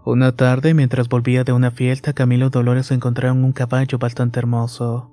Una 0.05 0.31
tarde, 0.31 0.73
mientras 0.73 1.09
volvía 1.09 1.43
de 1.43 1.51
una 1.51 1.71
fiesta, 1.71 2.13
Camilo 2.13 2.45
y 2.45 2.49
Dolores 2.49 2.91
encontraron 2.91 3.43
un 3.43 3.51
caballo 3.51 3.97
bastante 3.97 4.39
hermoso. 4.39 5.11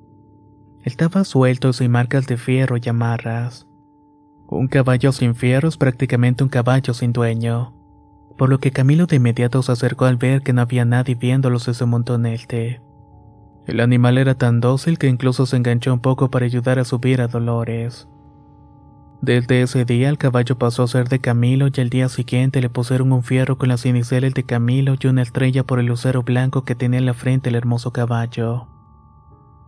Estaba 0.85 1.25
suelto 1.25 1.73
sin 1.73 1.91
marcas 1.91 2.29
de 2.29 2.37
fierro 2.37 2.77
y 2.77 2.89
amarras. 2.89 3.67
Un 4.47 4.69
caballo 4.69 5.11
sin 5.11 5.35
fierro 5.35 5.69
es 5.69 5.77
prácticamente 5.77 6.45
un 6.45 6.51
caballo 6.51 6.95
sin 6.95 7.13
dueño, 7.13 7.75
por 8.39 8.49
lo 8.49 8.59
que 8.59 8.71
Camilo 8.71 9.07
de 9.07 9.17
inmediato 9.17 9.61
se 9.65 9.73
acercó 9.73 10.05
al 10.05 10.19
ver 10.19 10.43
que 10.43 10.53
no 10.53 10.61
había 10.61 10.85
nadie 10.85 11.17
viéndolos 11.17 11.67
y 11.67 11.75
se 11.75 11.85
montó 11.85 12.15
en 12.15 12.27
él. 12.27 12.81
El 13.67 13.81
animal 13.81 14.19
era 14.19 14.37
tan 14.37 14.61
dócil 14.61 14.99
que 14.99 15.09
incluso 15.09 15.47
se 15.47 15.57
enganchó 15.57 15.93
un 15.93 16.01
poco 16.01 16.31
para 16.31 16.47
ayudar 16.47 16.79
a 16.79 16.85
subir 16.85 17.21
a 17.21 17.27
Dolores. 17.27 18.09
Desde 19.25 19.63
ese 19.63 19.87
día 19.87 20.11
el 20.11 20.19
caballo 20.19 20.59
pasó 20.59 20.83
a 20.83 20.87
ser 20.87 21.09
de 21.09 21.19
Camilo 21.19 21.69
y 21.75 21.81
al 21.81 21.89
día 21.89 22.11
siguiente 22.11 22.61
le 22.61 22.69
pusieron 22.69 23.11
un 23.11 23.23
fierro 23.23 23.57
con 23.57 23.71
las 23.71 23.87
iniciales 23.87 24.35
de 24.35 24.45
Camilo 24.45 24.97
y 25.01 25.07
una 25.07 25.23
estrella 25.23 25.65
por 25.65 25.79
el 25.79 25.87
lucero 25.87 26.23
blanco 26.23 26.65
que 26.65 26.75
tenía 26.75 26.99
en 26.99 27.07
la 27.07 27.15
frente 27.15 27.49
el 27.49 27.55
hermoso 27.55 27.91
caballo. 27.91 28.67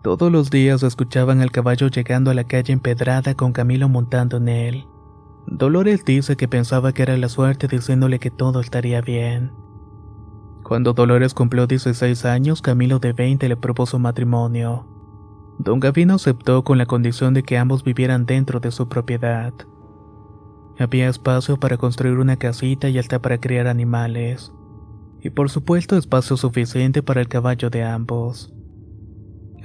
Todos 0.02 0.30
los 0.30 0.50
días 0.50 0.82
escuchaban 0.82 1.40
al 1.40 1.52
caballo 1.52 1.88
llegando 1.88 2.30
a 2.30 2.34
la 2.34 2.44
calle 2.44 2.74
empedrada 2.74 3.34
con 3.34 3.54
Camilo 3.54 3.88
montando 3.88 4.36
en 4.36 4.48
él. 4.48 4.88
Dolores 5.46 6.04
dice 6.04 6.36
que 6.36 6.48
pensaba 6.48 6.92
que 6.92 7.04
era 7.04 7.16
la 7.16 7.30
suerte 7.30 7.66
diciéndole 7.66 8.18
que 8.18 8.30
todo 8.30 8.60
estaría 8.60 9.00
bien. 9.00 9.52
Cuando 10.64 10.92
Dolores 10.92 11.32
cumplió 11.32 11.66
16 11.66 12.26
años, 12.26 12.60
Camilo 12.60 12.98
de 12.98 13.14
20 13.14 13.48
le 13.48 13.56
propuso 13.56 13.98
matrimonio. 13.98 14.86
Don 15.58 15.80
Gavino 15.80 16.14
aceptó 16.14 16.64
con 16.64 16.78
la 16.78 16.86
condición 16.86 17.34
de 17.34 17.42
que 17.42 17.58
ambos 17.58 17.82
vivieran 17.84 18.26
dentro 18.26 18.60
de 18.60 18.70
su 18.70 18.88
propiedad. 18.88 19.52
Había 20.78 21.08
espacio 21.08 21.58
para 21.58 21.78
construir 21.78 22.18
una 22.18 22.36
casita 22.36 22.88
y 22.88 22.98
hasta 22.98 23.20
para 23.20 23.38
criar 23.38 23.66
animales. 23.66 24.52
Y 25.20 25.30
por 25.30 25.50
supuesto 25.50 25.96
espacio 25.96 26.36
suficiente 26.36 27.02
para 27.02 27.20
el 27.20 27.28
caballo 27.28 27.70
de 27.70 27.82
ambos 27.82 28.52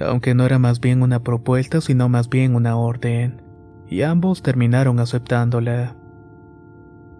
aunque 0.02 0.34
no 0.34 0.44
era 0.44 0.58
más 0.58 0.80
bien 0.80 1.02
una 1.02 1.22
propuesta, 1.22 1.80
sino 1.80 2.08
más 2.08 2.28
bien 2.28 2.54
una 2.54 2.76
orden, 2.76 3.42
y 3.88 4.02
ambos 4.02 4.42
terminaron 4.42 4.98
aceptándola. 5.00 5.96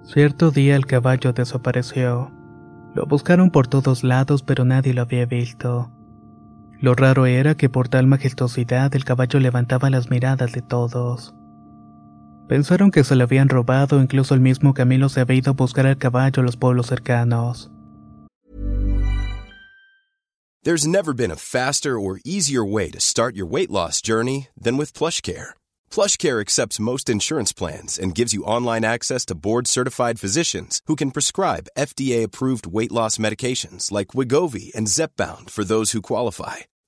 Cierto 0.05 0.51
día 0.51 0.77
el 0.77 0.87
caballo 0.87 1.33
desapareció. 1.33 2.33
Lo 2.95 3.07
buscaron 3.07 3.51
por 3.51 3.69
todos 3.69 4.05
lados, 4.05 4.43
pero 4.43 4.65
nadie 4.65 4.95
lo 4.95 5.03
había 5.03 5.27
visto. 5.27 5.91
Lo 6.83 6.97
raro 6.97 7.27
era 7.27 7.55
que 7.55 7.69
por 7.69 7.89
tal 7.89 8.09
majestuosidad 8.09 8.93
el 8.97 9.05
caballo 9.05 9.39
levantaba 9.39 9.89
las 9.89 10.11
miradas 10.11 10.51
de 10.51 10.63
todos. 10.63 11.33
Pensaron 12.49 12.91
que 12.91 13.05
se 13.05 13.15
lo 13.15 13.23
habían 13.23 13.49
robado, 13.49 14.03
incluso 14.03 14.35
el 14.35 14.41
mismo 14.41 14.75
Camilo 14.75 15.09
se 15.09 15.21
había 15.21 15.39
ido 15.39 15.53
a 15.53 15.55
buscar 15.55 15.87
al 15.87 15.97
caballo 15.97 16.43
a 16.43 16.45
los 16.45 16.57
pueblos 16.57 16.89
cercanos. 16.89 17.71
There's 20.65 20.85
never 20.85 21.15
been 21.15 21.31
a 21.31 21.37
faster 21.37 22.01
or 22.01 22.21
easier 22.25 22.65
way 22.65 22.91
to 22.91 23.01
start 23.01 23.37
your 23.37 23.47
weight 23.47 23.71
loss 23.71 24.03
journey 24.03 24.49
than 24.61 24.77
with 24.77 24.93
PlushCare. 24.93 25.55
PlushCare 25.89 26.41
accepts 26.41 26.81
most 26.81 27.09
insurance 27.09 27.53
plans 27.53 27.97
and 27.97 28.13
gives 28.13 28.35
you 28.35 28.43
online 28.43 28.85
access 28.85 29.25
to 29.27 29.37
board-certified 29.37 30.19
physicians 30.19 30.81
who 30.87 30.97
can 30.97 31.13
prescribe 31.13 31.69
FDA-approved 31.79 32.67
weight 32.67 32.91
loss 32.91 33.19
medications 33.19 33.93
like 33.93 34.15
Wigovi 34.15 34.75
and 34.75 34.89
Zepbound 34.89 35.49
for 35.49 35.65
those 35.65 35.93
who 35.93 36.03
qualify. 36.03 36.63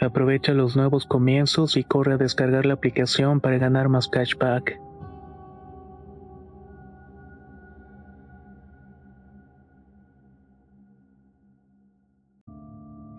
Aprovecha 0.00 0.52
los 0.52 0.76
nuevos 0.76 1.06
comienzos 1.06 1.76
y 1.76 1.84
corre 1.84 2.14
a 2.14 2.16
descargar 2.18 2.66
la 2.66 2.74
aplicación 2.74 3.40
para 3.40 3.58
ganar 3.58 3.88
más 3.88 4.08
cashback. 4.08 4.78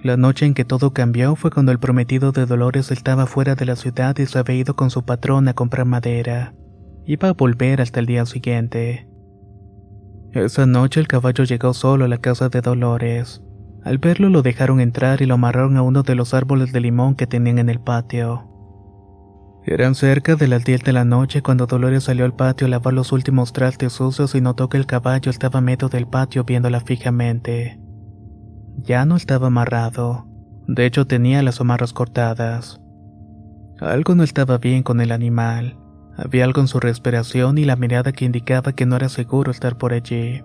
La 0.03 0.15
noche 0.15 0.45
en 0.45 0.53
que 0.53 0.63
todo 0.63 0.93
cambió 0.93 1.35
fue 1.35 1.51
cuando 1.51 1.71
el 1.71 1.79
prometido 1.79 2.31
de 2.31 2.45
Dolores 2.45 2.91
estaba 2.91 3.25
fuera 3.25 3.55
de 3.55 3.65
la 3.65 3.75
ciudad 3.75 4.15
y 4.19 4.25
se 4.27 4.37
había 4.37 4.55
ido 4.55 4.75
con 4.75 4.89
su 4.91 5.03
patrón 5.03 5.47
a 5.47 5.53
comprar 5.53 5.85
madera. 5.85 6.53
Iba 7.05 7.29
a 7.29 7.33
volver 7.33 7.81
hasta 7.81 7.99
el 7.99 8.05
día 8.05 8.25
siguiente. 8.25 9.09
Esa 10.33 10.65
noche 10.67 10.99
el 10.99 11.07
caballo 11.07 11.43
llegó 11.43 11.73
solo 11.73 12.05
a 12.05 12.07
la 12.07 12.19
casa 12.19 12.47
de 12.47 12.61
Dolores. 12.61 13.41
Al 13.87 13.99
verlo 13.99 14.27
lo 14.27 14.41
dejaron 14.41 14.81
entrar 14.81 15.21
y 15.21 15.25
lo 15.25 15.35
amarraron 15.35 15.77
a 15.77 15.81
uno 15.81 16.03
de 16.03 16.13
los 16.13 16.33
árboles 16.33 16.73
de 16.73 16.81
limón 16.81 17.15
que 17.15 17.25
tenían 17.25 17.57
en 17.57 17.69
el 17.69 17.79
patio. 17.79 18.45
Eran 19.63 19.95
cerca 19.95 20.35
de 20.35 20.49
las 20.49 20.65
10 20.65 20.83
de 20.83 20.91
la 20.91 21.05
noche 21.05 21.41
cuando 21.41 21.67
Dolores 21.67 22.03
salió 22.03 22.25
al 22.25 22.35
patio 22.35 22.67
a 22.67 22.69
lavar 22.69 22.93
los 22.93 23.13
últimos 23.13 23.53
trastes 23.53 23.93
sucios 23.93 24.35
y 24.35 24.41
notó 24.41 24.67
que 24.67 24.75
el 24.75 24.87
caballo 24.87 25.31
estaba 25.31 25.61
medio 25.61 25.87
del 25.87 26.05
patio 26.05 26.43
viéndola 26.43 26.81
fijamente. 26.81 27.79
Ya 28.75 29.05
no 29.05 29.15
estaba 29.15 29.47
amarrado. 29.47 30.27
De 30.67 30.85
hecho 30.85 31.07
tenía 31.07 31.41
las 31.41 31.61
amarras 31.61 31.93
cortadas. 31.93 32.81
Algo 33.79 34.15
no 34.15 34.23
estaba 34.23 34.57
bien 34.57 34.83
con 34.83 34.99
el 34.99 35.13
animal. 35.13 35.77
Había 36.17 36.43
algo 36.43 36.59
en 36.59 36.67
su 36.67 36.81
respiración 36.81 37.57
y 37.57 37.63
la 37.63 37.77
mirada 37.77 38.11
que 38.11 38.25
indicaba 38.25 38.73
que 38.73 38.85
no 38.85 38.97
era 38.97 39.07
seguro 39.07 39.49
estar 39.49 39.77
por 39.77 39.93
allí. 39.93 40.43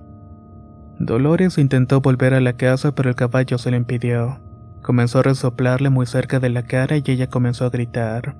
Dolores 1.05 1.59
intentó 1.59 2.01
volver 2.01 2.33
a 2.33 2.41
la 2.41 2.53
casa 2.53 2.95
pero 2.95 3.09
el 3.09 3.17
caballo 3.17 3.59
se 3.59 3.73
le 3.73 3.77
impidió. 3.77 4.41
Comenzó 4.85 5.19
a 5.19 5.25
resoplarle 5.25 5.91
muy 5.91 6.07
cerca 6.07 6.39
de 6.39 6.49
la 6.49 6.63
cara 6.63 6.97
y 6.97 7.03
ella 7.05 7.29
comenzó 7.29 7.65
a 7.65 7.71
gritar. 7.71 8.37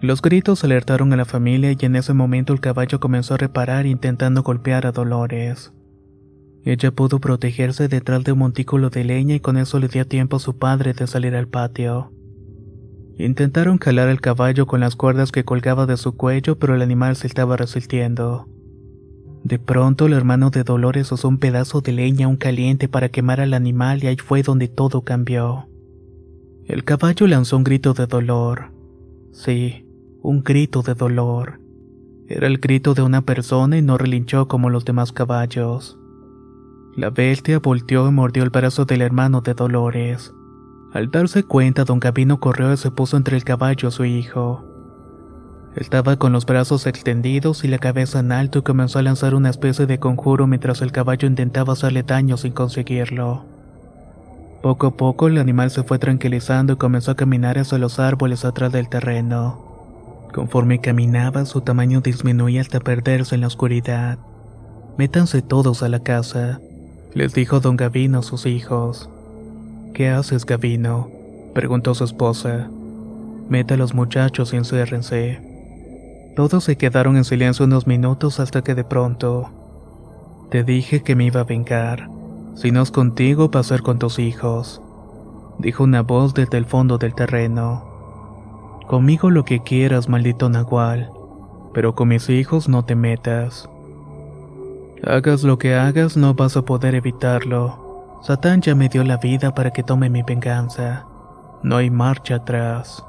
Los 0.00 0.22
gritos 0.22 0.64
alertaron 0.64 1.12
a 1.12 1.16
la 1.16 1.26
familia 1.26 1.72
y 1.72 1.84
en 1.84 1.96
ese 1.96 2.14
momento 2.14 2.54
el 2.54 2.60
caballo 2.60 2.98
comenzó 2.98 3.34
a 3.34 3.36
reparar 3.36 3.84
intentando 3.84 4.42
golpear 4.42 4.86
a 4.86 4.92
Dolores. 4.92 5.74
Ella 6.64 6.92
pudo 6.92 7.20
protegerse 7.20 7.88
detrás 7.88 8.24
de 8.24 8.32
un 8.32 8.38
montículo 8.38 8.88
de 8.88 9.04
leña 9.04 9.34
y 9.34 9.40
con 9.40 9.58
eso 9.58 9.78
le 9.78 9.88
dio 9.88 10.06
tiempo 10.06 10.36
a 10.36 10.40
su 10.40 10.56
padre 10.56 10.94
de 10.94 11.06
salir 11.06 11.36
al 11.36 11.46
patio. 11.46 12.10
Intentaron 13.18 13.76
calar 13.76 14.08
al 14.08 14.22
caballo 14.22 14.66
con 14.66 14.80
las 14.80 14.96
cuerdas 14.96 15.30
que 15.30 15.44
colgaba 15.44 15.84
de 15.84 15.98
su 15.98 16.16
cuello, 16.16 16.58
pero 16.58 16.74
el 16.74 16.80
animal 16.80 17.16
se 17.16 17.26
estaba 17.26 17.58
resistiendo. 17.58 18.48
De 19.46 19.60
pronto 19.60 20.06
el 20.06 20.12
hermano 20.12 20.50
de 20.50 20.64
Dolores 20.64 21.12
usó 21.12 21.28
un 21.28 21.38
pedazo 21.38 21.80
de 21.80 21.92
leña 21.92 22.26
aún 22.26 22.36
caliente 22.36 22.88
para 22.88 23.10
quemar 23.10 23.40
al 23.40 23.54
animal 23.54 24.02
y 24.02 24.08
ahí 24.08 24.16
fue 24.16 24.42
donde 24.42 24.66
todo 24.66 25.02
cambió. 25.02 25.68
El 26.64 26.82
caballo 26.82 27.28
lanzó 27.28 27.56
un 27.56 27.62
grito 27.62 27.94
de 27.94 28.08
dolor. 28.08 28.72
Sí, 29.30 29.86
un 30.20 30.42
grito 30.42 30.82
de 30.82 30.94
dolor. 30.94 31.60
Era 32.26 32.48
el 32.48 32.58
grito 32.58 32.94
de 32.94 33.02
una 33.02 33.22
persona 33.22 33.78
y 33.78 33.82
no 33.82 33.96
relinchó 33.96 34.48
como 34.48 34.68
los 34.68 34.84
demás 34.84 35.12
caballos. 35.12 35.96
La 36.96 37.10
bestia 37.10 37.60
volteó 37.60 38.08
y 38.08 38.10
mordió 38.10 38.42
el 38.42 38.50
brazo 38.50 38.84
del 38.84 39.00
hermano 39.00 39.42
de 39.42 39.54
Dolores. 39.54 40.34
Al 40.92 41.12
darse 41.12 41.44
cuenta, 41.44 41.84
don 41.84 42.00
Gavino 42.00 42.40
corrió 42.40 42.72
y 42.72 42.76
se 42.78 42.90
puso 42.90 43.16
entre 43.16 43.36
el 43.36 43.44
caballo 43.44 43.90
y 43.90 43.92
su 43.92 44.04
hijo. 44.06 44.64
Estaba 45.76 46.16
con 46.16 46.32
los 46.32 46.46
brazos 46.46 46.86
extendidos 46.86 47.62
y 47.62 47.68
la 47.68 47.76
cabeza 47.76 48.20
en 48.20 48.32
alto 48.32 48.60
y 48.60 48.62
comenzó 48.62 48.98
a 48.98 49.02
lanzar 49.02 49.34
una 49.34 49.50
especie 49.50 49.84
de 49.84 49.98
conjuro 49.98 50.46
mientras 50.46 50.80
el 50.80 50.90
caballo 50.90 51.28
intentaba 51.28 51.74
hacerle 51.74 52.02
daño 52.02 52.38
sin 52.38 52.52
conseguirlo. 52.52 53.44
Poco 54.62 54.86
a 54.86 54.96
poco 54.96 55.26
el 55.28 55.36
animal 55.36 55.70
se 55.70 55.82
fue 55.82 55.98
tranquilizando 55.98 56.72
y 56.72 56.76
comenzó 56.76 57.10
a 57.10 57.16
caminar 57.16 57.58
hacia 57.58 57.76
los 57.76 57.98
árboles 57.98 58.46
atrás 58.46 58.72
del 58.72 58.88
terreno. 58.88 60.28
Conforme 60.32 60.80
caminaba, 60.80 61.44
su 61.44 61.60
tamaño 61.60 62.00
disminuía 62.00 62.62
hasta 62.62 62.80
perderse 62.80 63.34
en 63.34 63.42
la 63.42 63.46
oscuridad. 63.46 64.18
Métanse 64.96 65.42
todos 65.42 65.82
a 65.82 65.90
la 65.90 66.00
casa, 66.00 66.58
les 67.12 67.34
dijo 67.34 67.60
don 67.60 67.76
Gavino 67.76 68.20
a 68.20 68.22
sus 68.22 68.46
hijos. 68.46 69.10
¿Qué 69.92 70.08
haces, 70.08 70.46
Gavino? 70.46 71.10
preguntó 71.54 71.94
su 71.94 72.04
esposa. 72.04 72.70
Meta 73.50 73.74
a 73.74 73.76
los 73.76 73.94
muchachos 73.94 74.52
y 74.52 74.56
enciérrense. 74.56 75.45
Todos 76.36 76.64
se 76.64 76.76
quedaron 76.76 77.16
en 77.16 77.24
silencio 77.24 77.64
unos 77.64 77.86
minutos 77.86 78.40
hasta 78.40 78.62
que 78.62 78.74
de 78.74 78.84
pronto... 78.84 79.48
Te 80.50 80.64
dije 80.64 81.02
que 81.02 81.16
me 81.16 81.24
iba 81.24 81.40
a 81.40 81.44
vengar. 81.44 82.10
Si 82.56 82.70
no 82.70 82.82
es 82.82 82.90
contigo, 82.90 83.50
va 83.50 83.60
a 83.60 83.64
ser 83.64 83.80
con 83.80 83.98
tus 83.98 84.18
hijos. 84.18 84.82
Dijo 85.58 85.84
una 85.84 86.02
voz 86.02 86.34
desde 86.34 86.58
el 86.58 86.66
fondo 86.66 86.98
del 86.98 87.14
terreno. 87.14 87.84
Conmigo 88.86 89.30
lo 89.30 89.46
que 89.46 89.62
quieras, 89.62 90.10
maldito 90.10 90.50
Nahual. 90.50 91.10
Pero 91.72 91.94
con 91.94 92.08
mis 92.08 92.28
hijos 92.28 92.68
no 92.68 92.84
te 92.84 92.96
metas. 92.96 93.70
Hagas 95.06 95.42
lo 95.42 95.56
que 95.56 95.74
hagas, 95.74 96.18
no 96.18 96.34
vas 96.34 96.58
a 96.58 96.62
poder 96.62 96.94
evitarlo. 96.94 98.18
Satán 98.22 98.60
ya 98.60 98.74
me 98.74 98.90
dio 98.90 99.04
la 99.04 99.16
vida 99.16 99.54
para 99.54 99.70
que 99.70 99.82
tome 99.82 100.10
mi 100.10 100.22
venganza. 100.22 101.06
No 101.62 101.78
hay 101.78 101.88
marcha 101.88 102.34
atrás. 102.36 103.05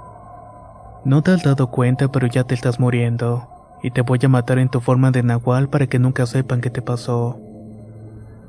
No 1.08 1.22
te 1.22 1.32
has 1.32 1.42
dado 1.42 1.68
cuenta, 1.68 2.12
pero 2.12 2.28
ya 2.28 2.44
te 2.44 2.54
estás 2.54 2.82
muriendo, 2.82 3.48
y 3.82 3.92
te 3.92 4.02
voy 4.02 4.20
a 4.24 4.28
matar 4.28 4.60
en 4.60 4.68
tu 4.68 4.82
forma 4.82 5.10
de 5.10 5.24
nahual 5.24 5.70
para 5.70 5.88
que 5.88 6.00
nunca 6.00 6.26
sepan 6.26 6.60
qué 6.60 6.70
te 6.70 6.82
pasó. 6.82 7.40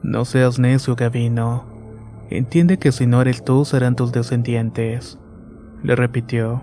No 0.03 0.25
seas 0.25 0.59
necio, 0.59 0.97
Gavino. 0.97 1.67
Entiende 2.31 2.77
que 2.81 2.91
si 2.91 3.07
no 3.07 3.23
eres 3.23 3.45
tú, 3.45 3.65
serán 3.65 3.95
tus 3.95 4.11
descendientes, 4.11 5.21
le 5.85 5.95
repitió. 5.95 6.63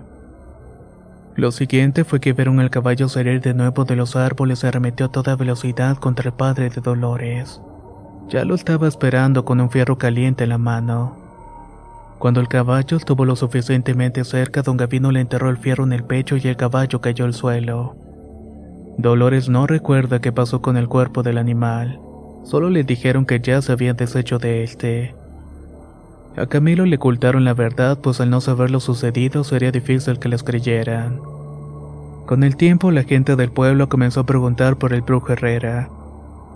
Lo 1.34 1.50
siguiente 1.50 2.04
fue 2.04 2.20
que 2.20 2.34
vieron 2.34 2.60
al 2.60 2.68
caballo 2.68 3.08
salir 3.08 3.40
de 3.40 3.54
nuevo 3.54 3.86
de 3.86 3.96
los 3.96 4.16
árboles 4.16 4.64
y 4.64 4.66
arremetió 4.66 5.06
a 5.06 5.12
toda 5.12 5.34
velocidad 5.34 5.96
contra 5.96 6.28
el 6.28 6.36
padre 6.36 6.68
de 6.68 6.82
Dolores. 6.82 7.62
Ya 8.28 8.44
lo 8.44 8.54
estaba 8.54 8.86
esperando 8.86 9.46
con 9.46 9.62
un 9.62 9.70
fierro 9.70 9.96
caliente 9.96 10.44
en 10.44 10.50
la 10.50 10.58
mano. 10.58 11.25
Cuando 12.18 12.40
el 12.40 12.48
caballo 12.48 12.96
estuvo 12.96 13.24
lo 13.24 13.36
suficientemente 13.36 14.24
cerca, 14.24 14.62
don 14.62 14.76
Gavino 14.76 15.12
le 15.12 15.20
enterró 15.20 15.50
el 15.50 15.58
fierro 15.58 15.84
en 15.84 15.92
el 15.92 16.04
pecho 16.04 16.36
y 16.36 16.48
el 16.48 16.56
caballo 16.56 17.00
cayó 17.00 17.26
al 17.26 17.34
suelo. 17.34 17.96
Dolores 18.96 19.50
no 19.50 19.66
recuerda 19.66 20.20
qué 20.20 20.32
pasó 20.32 20.62
con 20.62 20.78
el 20.78 20.88
cuerpo 20.88 21.22
del 21.22 21.36
animal. 21.36 22.00
Solo 22.44 22.70
le 22.70 22.84
dijeron 22.84 23.26
que 23.26 23.40
ya 23.40 23.60
se 23.60 23.72
habían 23.72 23.96
deshecho 23.96 24.38
de 24.38 24.64
este. 24.64 25.14
A 26.36 26.46
Camilo 26.46 26.86
le 26.86 26.96
ocultaron 26.96 27.44
la 27.44 27.52
verdad, 27.52 27.98
pues 28.00 28.20
al 28.20 28.30
no 28.30 28.40
saber 28.40 28.70
lo 28.70 28.80
sucedido 28.80 29.44
sería 29.44 29.70
difícil 29.70 30.18
que 30.18 30.28
les 30.28 30.42
creyeran. 30.42 31.20
Con 32.26 32.42
el 32.42 32.56
tiempo, 32.56 32.90
la 32.90 33.04
gente 33.04 33.36
del 33.36 33.52
pueblo 33.52 33.88
comenzó 33.88 34.20
a 34.20 34.26
preguntar 34.26 34.76
por 34.76 34.92
el 34.94 35.02
brujo 35.02 35.32
Herrera. 35.32 35.90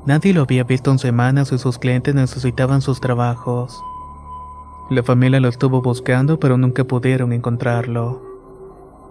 Nadie 0.06 0.32
lo 0.32 0.42
había 0.42 0.64
visto 0.64 0.90
en 0.90 0.98
semanas 0.98 1.52
y 1.52 1.58
sus 1.58 1.78
clientes 1.78 2.14
necesitaban 2.14 2.80
sus 2.80 3.00
trabajos. 3.00 3.78
La 4.90 5.05
familia 5.05 5.38
lo 5.38 5.48
estuvo 5.48 5.81
buscando, 5.81 6.40
pero 6.40 6.59
nunca 6.59 6.83
pudieron 6.83 7.33
encontrarlo. 7.33 8.20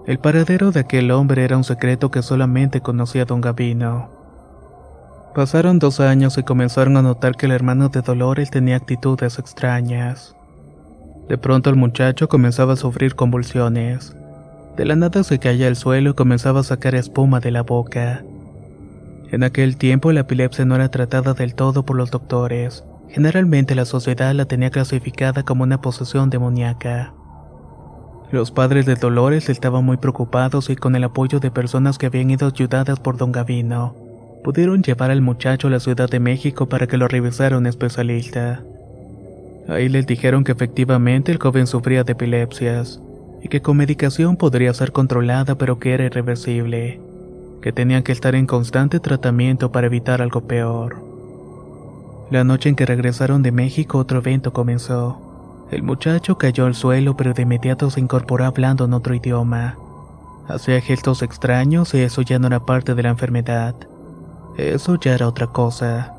El 0.05 0.19
paradero 0.19 0.71
de 0.71 0.81
aquel 0.81 1.09
hombre 1.09 1.45
era 1.45 1.55
un 1.55 1.63
secreto 1.63 2.11
que 2.11 2.21
solamente 2.21 2.81
conocía 2.81 3.23
don 3.23 3.39
Gavino. 3.39 4.09
Pasaron 5.33 5.79
dos 5.79 6.01
años 6.01 6.37
y 6.37 6.43
comenzaron 6.43 6.97
a 6.97 7.01
notar 7.01 7.37
que 7.37 7.45
el 7.45 7.53
hermano 7.53 7.87
de 7.87 8.01
Dolores 8.01 8.51
tenía 8.51 8.75
actitudes 8.75 9.39
extrañas. 9.39 10.35
De 11.29 11.37
pronto 11.37 11.69
el 11.69 11.77
muchacho 11.77 12.27
comenzaba 12.27 12.73
a 12.73 12.75
sufrir 12.75 13.15
convulsiones. 13.15 14.13
De 14.75 14.83
la 14.83 14.97
nada 14.97 15.23
se 15.23 15.39
caía 15.39 15.67
al 15.67 15.77
suelo 15.77 16.09
y 16.09 16.13
comenzaba 16.13 16.59
a 16.59 16.63
sacar 16.63 16.93
espuma 16.93 17.39
de 17.39 17.51
la 17.51 17.61
boca. 17.61 18.25
En 19.31 19.43
aquel 19.43 19.77
tiempo 19.77 20.11
la 20.11 20.21
epilepsia 20.21 20.65
no 20.65 20.75
era 20.75 20.89
tratada 20.89 21.33
del 21.33 21.55
todo 21.55 21.85
por 21.85 21.95
los 21.95 22.11
doctores. 22.11 22.83
Generalmente 23.11 23.75
la 23.75 23.85
sociedad 23.85 24.33
la 24.33 24.45
tenía 24.45 24.69
clasificada 24.69 25.43
como 25.43 25.63
una 25.63 25.81
posesión 25.81 26.29
demoníaca. 26.29 27.13
Los 28.31 28.51
padres 28.51 28.85
de 28.85 28.93
Dolores 28.93 29.49
estaban 29.49 29.83
muy 29.83 29.97
preocupados 29.97 30.69
y 30.69 30.75
con 30.75 30.95
el 30.95 31.03
apoyo 31.03 31.39
de 31.39 31.49
personas 31.49 31.97
que 31.97 32.05
habían 32.05 32.29
ido 32.29 32.47
ayudadas 32.47 32.99
por 32.99 33.17
don 33.17 33.31
Gavino, 33.31 33.95
pudieron 34.43 34.83
llevar 34.83 35.09
al 35.09 35.21
muchacho 35.21 35.67
a 35.67 35.71
la 35.71 35.79
Ciudad 35.79 36.07
de 36.07 36.19
México 36.19 36.69
para 36.69 36.85
que 36.85 36.97
lo 36.97 37.07
revisara 37.07 37.57
un 37.57 37.65
especialista. 37.65 38.61
Ahí 39.67 39.89
les 39.89 40.05
dijeron 40.05 40.43
que 40.43 40.51
efectivamente 40.51 41.31
el 41.31 41.39
joven 41.39 41.65
sufría 41.65 42.03
de 42.03 42.11
epilepsias 42.11 43.01
y 43.41 43.47
que 43.47 43.61
con 43.61 43.77
medicación 43.77 44.37
podría 44.37 44.73
ser 44.75 44.91
controlada 44.91 45.55
pero 45.55 45.79
que 45.79 45.93
era 45.93 46.05
irreversible, 46.05 46.99
que 47.63 47.71
tenían 47.71 48.03
que 48.03 48.11
estar 48.11 48.35
en 48.35 48.45
constante 48.45 48.99
tratamiento 48.99 49.71
para 49.71 49.87
evitar 49.87 50.21
algo 50.21 50.41
peor. 50.41 51.08
La 52.31 52.43
noche 52.43 52.69
en 52.69 52.75
que 52.75 52.85
regresaron 52.85 53.41
de 53.41 53.51
México 53.51 53.97
otro 53.97 54.19
evento 54.19 54.53
comenzó. 54.53 55.19
El 55.71 55.81
muchacho 55.81 56.37
cayó 56.37 56.67
al 56.67 56.75
suelo 56.75 57.17
pero 57.17 57.33
de 57.33 57.41
inmediato 57.41 57.89
se 57.89 57.99
incorporó 57.99 58.45
hablando 58.45 58.85
en 58.85 58.93
otro 58.93 59.15
idioma. 59.15 59.77
Hacía 60.47 60.79
gestos 60.81 61.23
extraños 61.23 61.93
y 61.93 62.01
eso 62.01 62.21
ya 62.21 62.37
no 62.37 62.47
era 62.47 62.65
parte 62.65 62.93
de 62.93 63.03
la 63.03 63.09
enfermedad. 63.09 63.75
Eso 64.57 64.95
ya 64.99 65.13
era 65.15 65.27
otra 65.27 65.47
cosa. 65.47 66.13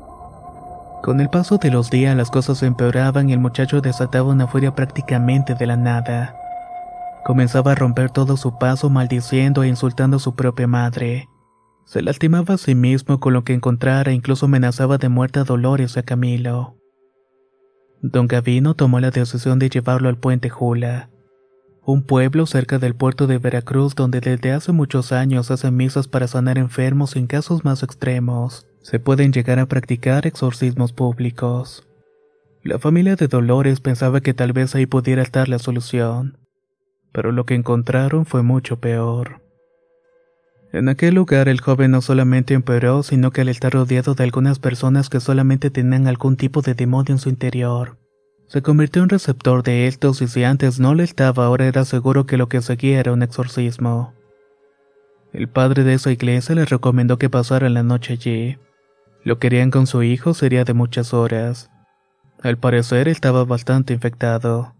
Con 1.01 1.19
el 1.19 1.29
paso 1.29 1.57
de 1.57 1.71
los 1.71 1.89
días 1.89 2.15
las 2.15 2.29
cosas 2.29 2.61
empeoraban 2.61 3.29
y 3.29 3.33
el 3.33 3.39
muchacho 3.39 3.81
desataba 3.81 4.29
una 4.29 4.47
furia 4.47 4.75
prácticamente 4.75 5.55
de 5.55 5.65
la 5.65 5.77
nada. 5.77 6.35
Comenzaba 7.23 7.71
a 7.71 7.75
romper 7.75 8.09
todo 8.09 8.35
su 8.35 8.57
paso 8.57 8.89
maldiciendo 8.89 9.63
e 9.63 9.67
insultando 9.67 10.17
a 10.17 10.19
su 10.19 10.35
propia 10.35 10.67
madre. 10.67 11.30
Se 11.85 12.01
lastimaba 12.01 12.55
a 12.55 12.57
sí 12.57 12.75
mismo 12.75 13.19
con 13.19 13.33
lo 13.33 13.43
que 13.43 13.53
encontrara 13.53 14.11
e 14.11 14.15
incluso 14.15 14.45
amenazaba 14.45 14.97
de 14.97 15.09
muerte 15.09 15.39
a 15.39 15.43
Dolores 15.43 15.95
y 15.95 15.99
a 15.99 16.03
Camilo. 16.03 16.77
Don 18.01 18.27
Gavino 18.27 18.73
tomó 18.73 18.99
la 18.99 19.11
decisión 19.11 19.59
de 19.59 19.69
llevarlo 19.69 20.09
al 20.09 20.17
puente 20.17 20.49
Jula, 20.49 21.09
un 21.83 22.03
pueblo 22.03 22.45
cerca 22.45 22.77
del 22.77 22.95
puerto 22.95 23.25
de 23.27 23.39
Veracruz 23.39 23.95
donde 23.95 24.21
desde 24.21 24.51
hace 24.51 24.71
muchos 24.71 25.11
años 25.11 25.49
hacen 25.49 25.75
misas 25.75 26.07
para 26.07 26.27
sanar 26.27 26.57
enfermos 26.57 27.15
en 27.15 27.27
casos 27.27 27.65
más 27.65 27.81
extremos 27.81 28.67
se 28.81 28.99
pueden 28.99 29.31
llegar 29.31 29.59
a 29.59 29.67
practicar 29.67 30.25
exorcismos 30.27 30.93
públicos. 30.93 31.87
La 32.63 32.79
familia 32.79 33.15
de 33.15 33.27
Dolores 33.27 33.79
pensaba 33.79 34.21
que 34.21 34.33
tal 34.33 34.53
vez 34.53 34.75
ahí 34.75 34.85
pudiera 34.85 35.21
estar 35.21 35.49
la 35.49 35.59
solución, 35.59 36.37
pero 37.11 37.31
lo 37.31 37.45
que 37.45 37.55
encontraron 37.55 38.25
fue 38.25 38.43
mucho 38.43 38.79
peor. 38.79 39.41
En 40.73 40.87
aquel 40.87 41.15
lugar 41.15 41.49
el 41.49 41.59
joven 41.59 41.91
no 41.91 42.01
solamente 42.01 42.53
empeoró, 42.53 43.03
sino 43.03 43.31
que 43.31 43.41
al 43.41 43.49
estar 43.49 43.73
rodeado 43.73 44.13
de 44.13 44.23
algunas 44.23 44.59
personas 44.59 45.09
que 45.09 45.19
solamente 45.19 45.69
tenían 45.69 46.07
algún 46.07 46.37
tipo 46.37 46.61
de 46.61 46.73
demonio 46.73 47.13
en 47.13 47.19
su 47.19 47.27
interior, 47.27 47.97
se 48.47 48.61
convirtió 48.61 49.03
en 49.03 49.09
receptor 49.09 49.63
de 49.63 49.87
estos 49.87 50.21
y 50.21 50.27
si 50.27 50.43
antes 50.43 50.79
no 50.79 50.93
le 50.93 51.03
estaba 51.03 51.45
ahora 51.45 51.67
era 51.67 51.85
seguro 51.85 52.25
que 52.25 52.37
lo 52.37 52.49
que 52.49 52.61
seguía 52.61 52.99
era 52.99 53.13
un 53.13 53.23
exorcismo. 53.23 54.13
El 55.33 55.47
padre 55.47 55.83
de 55.83 55.93
esa 55.93 56.11
iglesia 56.11 56.55
le 56.55 56.65
recomendó 56.65 57.17
que 57.17 57.29
pasara 57.29 57.69
la 57.69 57.83
noche 57.83 58.13
allí. 58.13 58.57
Lo 59.23 59.39
querían 59.39 59.71
con 59.71 59.87
su 59.87 60.03
hijo 60.03 60.33
sería 60.33 60.65
de 60.65 60.73
muchas 60.73 61.13
horas. 61.13 61.69
Al 62.41 62.57
parecer 62.57 63.07
estaba 63.07 63.45
bastante 63.45 63.93
infectado. 63.93 64.73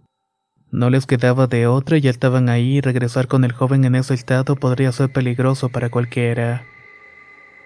No 0.71 0.89
les 0.89 1.05
quedaba 1.05 1.47
de 1.47 1.67
otra 1.67 1.97
y 1.97 2.01
ya 2.01 2.09
estaban 2.09 2.47
ahí 2.47 2.77
y 2.77 2.81
regresar 2.81 3.27
con 3.27 3.43
el 3.43 3.51
joven 3.51 3.83
en 3.83 3.95
ese 3.95 4.13
estado 4.13 4.55
podría 4.55 4.93
ser 4.93 5.11
peligroso 5.11 5.67
para 5.67 5.89
cualquiera. 5.89 6.63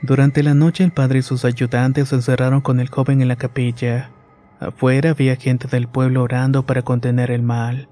Durante 0.01 0.41
la 0.41 0.55
noche 0.55 0.83
el 0.83 0.91
padre 0.91 1.19
y 1.19 1.21
sus 1.21 1.45
ayudantes 1.45 2.09
se 2.09 2.15
encerraron 2.15 2.61
con 2.61 2.79
el 2.79 2.89
joven 2.89 3.21
en 3.21 3.27
la 3.27 3.35
capilla. 3.35 4.09
Afuera 4.59 5.11
había 5.11 5.35
gente 5.35 5.67
del 5.67 5.87
pueblo 5.87 6.23
orando 6.23 6.65
para 6.65 6.81
contener 6.81 7.29
el 7.29 7.43
mal. 7.43 7.89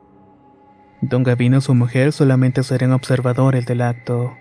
Don 1.01 1.21
Gavino 1.21 1.57
y 1.57 1.61
su 1.61 1.75
mujer 1.75 2.11
solamente 2.11 2.63
serían 2.63 2.91
observadores 2.91 3.67
del 3.67 3.81
acto. 3.81 4.33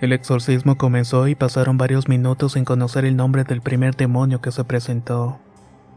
El 0.00 0.12
exorcismo 0.12 0.76
comenzó 0.76 1.28
y 1.28 1.36
pasaron 1.36 1.78
varios 1.78 2.08
minutos 2.08 2.54
sin 2.54 2.64
conocer 2.64 3.04
el 3.04 3.14
nombre 3.14 3.44
del 3.44 3.60
primer 3.60 3.94
demonio 3.94 4.40
que 4.40 4.50
se 4.50 4.64
presentó. 4.64 5.43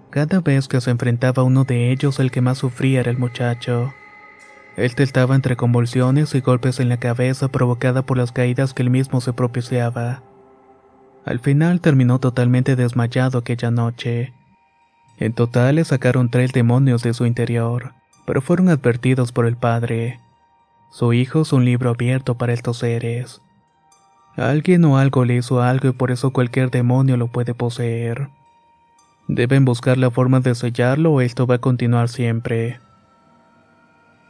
Cada 0.10 0.40
vez 0.40 0.68
que 0.68 0.80
se 0.80 0.92
enfrentaba 0.92 1.44
uno 1.44 1.66
de 1.66 1.92
ellos, 1.92 2.20
el 2.20 2.32
que 2.32 2.42
más 2.42 2.60
sufría 2.60 3.02
era 3.02 3.12
el 3.12 3.18
muchacho. 3.18 3.94
Este 4.78 5.04
estaba 5.04 5.36
entre 5.36 5.56
convulsiones 5.56 6.34
y 6.36 6.40
golpes 6.40 6.80
en 6.80 6.88
la 6.88 6.98
cabeza 6.98 7.50
provocada 7.50 8.04
por 8.04 8.18
las 8.18 8.32
caídas 8.32 8.74
que 8.74 8.84
él 8.84 8.90
mismo 8.90 9.22
se 9.22 9.34
propiciaba. 9.34 10.22
Al 11.26 11.40
final 11.40 11.82
terminó 11.82 12.20
totalmente 12.20 12.76
desmayado 12.76 13.40
aquella 13.40 13.70
noche. 13.70 14.34
En 15.18 15.34
total 15.34 15.76
le 15.76 15.84
sacaron 15.84 16.30
tres 16.30 16.54
demonios 16.54 17.04
de 17.04 17.14
su 17.14 17.26
interior, 17.26 17.94
pero 18.26 18.42
fueron 18.42 18.70
advertidos 18.70 19.32
por 19.32 19.46
el 19.46 19.58
padre. 19.58 20.22
Su 20.92 21.12
hijo 21.12 21.42
es 21.42 21.52
un 21.52 21.66
libro 21.66 21.90
abierto 21.90 22.36
para 22.36 22.54
estos 22.54 22.78
seres. 22.78 23.42
Alguien 24.38 24.86
o 24.86 24.98
algo 24.98 25.26
le 25.26 25.36
hizo 25.36 25.62
algo 25.62 25.90
y 25.90 25.92
por 25.92 26.12
eso 26.12 26.32
cualquier 26.32 26.70
demonio 26.70 27.18
lo 27.18 27.28
puede 27.28 27.56
poseer. 27.56 28.30
Deben 29.28 29.66
buscar 29.66 29.98
la 29.98 30.10
forma 30.10 30.40
de 30.40 30.56
sellarlo 30.56 31.12
o 31.12 31.22
esto 31.22 31.46
va 31.46 31.56
a 31.56 31.62
continuar 31.62 32.08
siempre. 32.08 32.80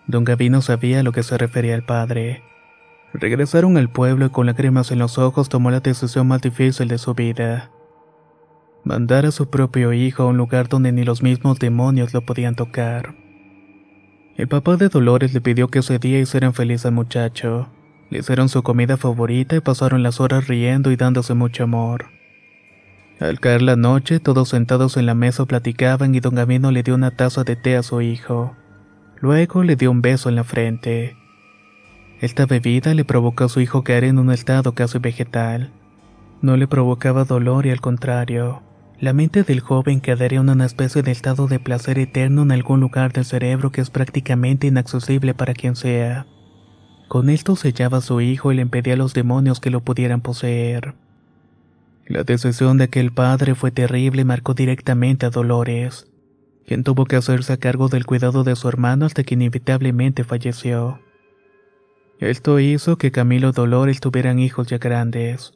Don 0.07 0.23
Gavino 0.23 0.61
sabía 0.61 1.01
a 1.01 1.03
lo 1.03 1.11
que 1.11 1.21
se 1.21 1.37
refería 1.37 1.75
el 1.75 1.83
padre. 1.83 2.43
Regresaron 3.13 3.77
al 3.77 3.89
pueblo 3.89 4.25
y 4.25 4.29
con 4.29 4.47
lágrimas 4.47 4.91
en 4.91 4.99
los 4.99 5.17
ojos 5.17 5.49
tomó 5.49 5.69
la 5.69 5.81
decisión 5.81 6.27
más 6.27 6.41
difícil 6.41 6.87
de 6.87 6.97
su 6.97 7.13
vida. 7.13 7.69
Mandar 8.83 9.25
a 9.25 9.31
su 9.31 9.49
propio 9.49 9.93
hijo 9.93 10.23
a 10.23 10.27
un 10.27 10.37
lugar 10.37 10.67
donde 10.67 10.91
ni 10.91 11.03
los 11.03 11.21
mismos 11.21 11.59
demonios 11.59 12.13
lo 12.13 12.21
podían 12.21 12.55
tocar. 12.55 13.15
El 14.35 14.47
papá 14.47 14.77
de 14.77 14.89
Dolores 14.89 15.33
le 15.33 15.41
pidió 15.41 15.67
que 15.67 15.79
ese 15.79 15.99
día 15.99 16.19
hicieran 16.19 16.53
feliz 16.53 16.85
al 16.85 16.93
muchacho. 16.93 17.69
Le 18.09 18.19
hicieron 18.19 18.49
su 18.49 18.63
comida 18.63 18.97
favorita 18.97 19.55
y 19.55 19.59
pasaron 19.59 20.03
las 20.03 20.19
horas 20.19 20.47
riendo 20.47 20.91
y 20.91 20.95
dándose 20.95 21.33
mucho 21.33 21.65
amor. 21.65 22.16
Al 23.19 23.39
caer 23.39 23.63
la 23.63 23.75
noche, 23.75 24.19
todos 24.19 24.49
sentados 24.49 24.95
en 24.95 25.07
la 25.07 25.15
mesa 25.15 25.45
platicaban 25.45 26.13
y 26.13 26.19
don 26.19 26.35
Gavino 26.35 26.71
le 26.71 26.83
dio 26.83 26.93
una 26.93 27.09
taza 27.09 27.43
de 27.43 27.55
té 27.55 27.75
a 27.75 27.81
su 27.81 28.01
hijo. 28.01 28.55
Luego 29.19 29.63
le 29.63 29.75
dio 29.75 29.89
un 29.89 30.03
beso 30.03 30.29
en 30.29 30.35
la 30.35 30.43
frente. 30.43 31.17
Esta 32.21 32.45
bebida 32.45 32.93
le 32.93 33.05
provocó 33.05 33.45
a 33.45 33.49
su 33.49 33.59
hijo 33.59 33.83
caer 33.83 34.03
en 34.03 34.19
un 34.19 34.31
estado 34.31 34.73
casi 34.73 34.99
vegetal. 34.99 35.71
No 36.43 36.57
le 36.57 36.67
provocaba 36.67 37.23
dolor 37.23 37.65
y 37.65 37.71
al 37.71 37.81
contrario, 37.81 38.61
la 38.99 39.13
mente 39.13 39.41
del 39.41 39.61
joven 39.61 39.99
quedaría 39.99 40.39
en 40.39 40.49
una 40.49 40.65
especie 40.65 41.01
de 41.01 41.11
estado 41.11 41.47
de 41.47 41.59
placer 41.59 41.97
eterno 41.97 42.43
en 42.43 42.51
algún 42.51 42.79
lugar 42.79 43.13
del 43.13 43.25
cerebro 43.25 43.71
que 43.71 43.81
es 43.81 43.89
prácticamente 43.89 44.67
inaccesible 44.67 45.33
para 45.33 45.55
quien 45.55 45.75
sea. 45.75 46.27
Con 47.07 47.31
esto 47.31 47.55
sellaba 47.55 47.97
a 47.97 48.01
su 48.01 48.21
hijo 48.21 48.51
y 48.51 48.55
le 48.55 48.61
impedía 48.61 48.93
a 48.93 48.97
los 48.97 49.15
demonios 49.15 49.59
que 49.59 49.71
lo 49.71 49.81
pudieran 49.81 50.21
poseer. 50.21 50.93
La 52.07 52.23
decisión 52.23 52.77
de 52.77 52.85
aquel 52.85 53.11
padre 53.11 53.53
fue 53.53 53.71
terrible 53.71 54.21
y 54.21 54.25
marcó 54.25 54.53
directamente 54.53 55.25
a 55.25 55.29
Dolores, 55.29 56.07
quien 56.65 56.85
tuvo 56.85 57.05
que 57.05 57.17
hacerse 57.17 57.57
cargo 57.59 57.89
del 57.89 58.05
cuidado 58.05 58.45
de 58.45 58.55
su 58.55 58.69
hermano 58.69 59.05
hasta 59.05 59.23
que 59.23 59.33
inevitablemente 59.33 60.23
falleció. 60.23 61.01
Esto 62.19 62.59
hizo 62.59 62.97
que 62.97 63.11
Camilo 63.11 63.49
y 63.49 63.51
Dolores 63.51 63.99
tuvieran 63.99 64.39
hijos 64.39 64.67
ya 64.67 64.77
grandes. 64.77 65.53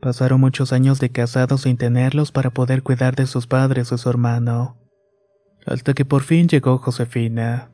Pasaron 0.00 0.40
muchos 0.40 0.72
años 0.72 0.98
de 0.98 1.10
casados 1.10 1.62
sin 1.62 1.76
tenerlos 1.76 2.32
para 2.32 2.50
poder 2.50 2.82
cuidar 2.82 3.14
de 3.14 3.26
sus 3.26 3.46
padres 3.46 3.92
y 3.92 3.98
su 3.98 4.08
hermano. 4.08 4.78
Hasta 5.66 5.92
que 5.92 6.06
por 6.06 6.22
fin 6.22 6.48
llegó 6.48 6.78
Josefina. 6.78 7.73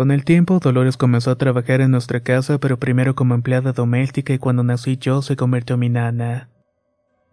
Con 0.00 0.12
el 0.12 0.24
tiempo, 0.24 0.60
Dolores 0.60 0.96
comenzó 0.96 1.30
a 1.30 1.36
trabajar 1.36 1.82
en 1.82 1.90
nuestra 1.90 2.20
casa, 2.20 2.56
pero 2.56 2.78
primero 2.78 3.14
como 3.14 3.34
empleada 3.34 3.72
doméstica 3.72 4.32
y 4.32 4.38
cuando 4.38 4.64
nací 4.64 4.96
yo 4.96 5.20
se 5.20 5.36
convirtió 5.36 5.74
en 5.74 5.80
mi 5.80 5.90
nana. 5.90 6.48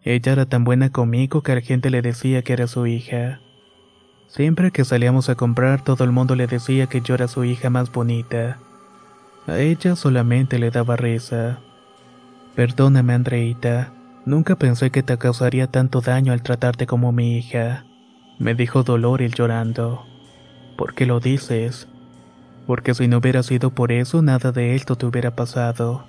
Ella 0.02 0.32
era 0.32 0.44
tan 0.44 0.64
buena 0.64 0.90
conmigo 0.90 1.42
que 1.42 1.54
la 1.54 1.62
gente 1.62 1.88
le 1.88 2.02
decía 2.02 2.42
que 2.42 2.52
era 2.52 2.66
su 2.66 2.86
hija. 2.86 3.40
Siempre 4.26 4.70
que 4.70 4.84
salíamos 4.84 5.30
a 5.30 5.34
comprar, 5.34 5.82
todo 5.82 6.04
el 6.04 6.12
mundo 6.12 6.34
le 6.34 6.46
decía 6.46 6.88
que 6.88 7.00
yo 7.00 7.14
era 7.14 7.26
su 7.26 7.42
hija 7.42 7.70
más 7.70 7.90
bonita. 7.90 8.58
A 9.46 9.58
ella 9.60 9.96
solamente 9.96 10.58
le 10.58 10.70
daba 10.70 10.96
risa. 10.96 11.60
Perdóname, 12.54 13.14
Andreita. 13.14 13.94
Nunca 14.26 14.56
pensé 14.56 14.90
que 14.90 15.02
te 15.02 15.16
causaría 15.16 15.68
tanto 15.68 16.02
daño 16.02 16.34
al 16.34 16.42
tratarte 16.42 16.86
como 16.86 17.12
mi 17.12 17.38
hija, 17.38 17.86
me 18.38 18.54
dijo 18.54 18.82
Dolores 18.82 19.32
llorando. 19.32 20.04
¿Por 20.76 20.92
qué 20.92 21.06
lo 21.06 21.18
dices? 21.18 21.88
Porque 22.68 22.92
si 22.92 23.08
no 23.08 23.16
hubiera 23.16 23.42
sido 23.42 23.70
por 23.70 23.92
eso, 23.92 24.20
nada 24.20 24.52
de 24.52 24.74
esto 24.74 24.94
te 24.94 25.06
hubiera 25.06 25.34
pasado. 25.34 26.04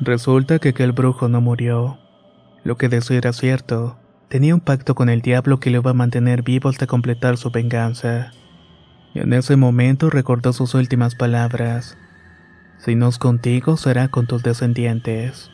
Resulta 0.00 0.58
que 0.58 0.70
aquel 0.70 0.90
brujo 0.90 1.28
no 1.28 1.40
murió. 1.40 1.98
Lo 2.64 2.76
que 2.76 2.88
decía 2.88 3.18
era 3.18 3.32
cierto. 3.32 3.96
Tenía 4.28 4.56
un 4.56 4.60
pacto 4.60 4.96
con 4.96 5.08
el 5.08 5.22
diablo 5.22 5.60
que 5.60 5.70
lo 5.70 5.78
iba 5.78 5.92
a 5.92 5.94
mantener 5.94 6.42
vivo 6.42 6.68
hasta 6.68 6.88
completar 6.88 7.36
su 7.36 7.52
venganza. 7.52 8.32
Y 9.14 9.20
en 9.20 9.32
ese 9.32 9.54
momento 9.54 10.10
recordó 10.10 10.52
sus 10.52 10.74
últimas 10.74 11.14
palabras. 11.14 11.96
Si 12.78 12.96
no 12.96 13.06
es 13.06 13.18
contigo, 13.18 13.76
será 13.76 14.08
con 14.08 14.26
tus 14.26 14.42
descendientes. 14.42 15.48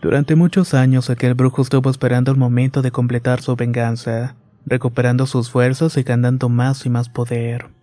Durante 0.00 0.36
muchos 0.36 0.74
años 0.74 1.10
aquel 1.10 1.34
brujo 1.34 1.62
estuvo 1.62 1.90
esperando 1.90 2.30
el 2.30 2.38
momento 2.38 2.82
de 2.82 2.92
completar 2.92 3.42
su 3.42 3.56
venganza, 3.56 4.36
recuperando 4.64 5.26
sus 5.26 5.50
fuerzas 5.50 5.96
y 5.96 6.04
ganando 6.04 6.48
más 6.48 6.86
y 6.86 6.88
más 6.88 7.08
poder. 7.08 7.73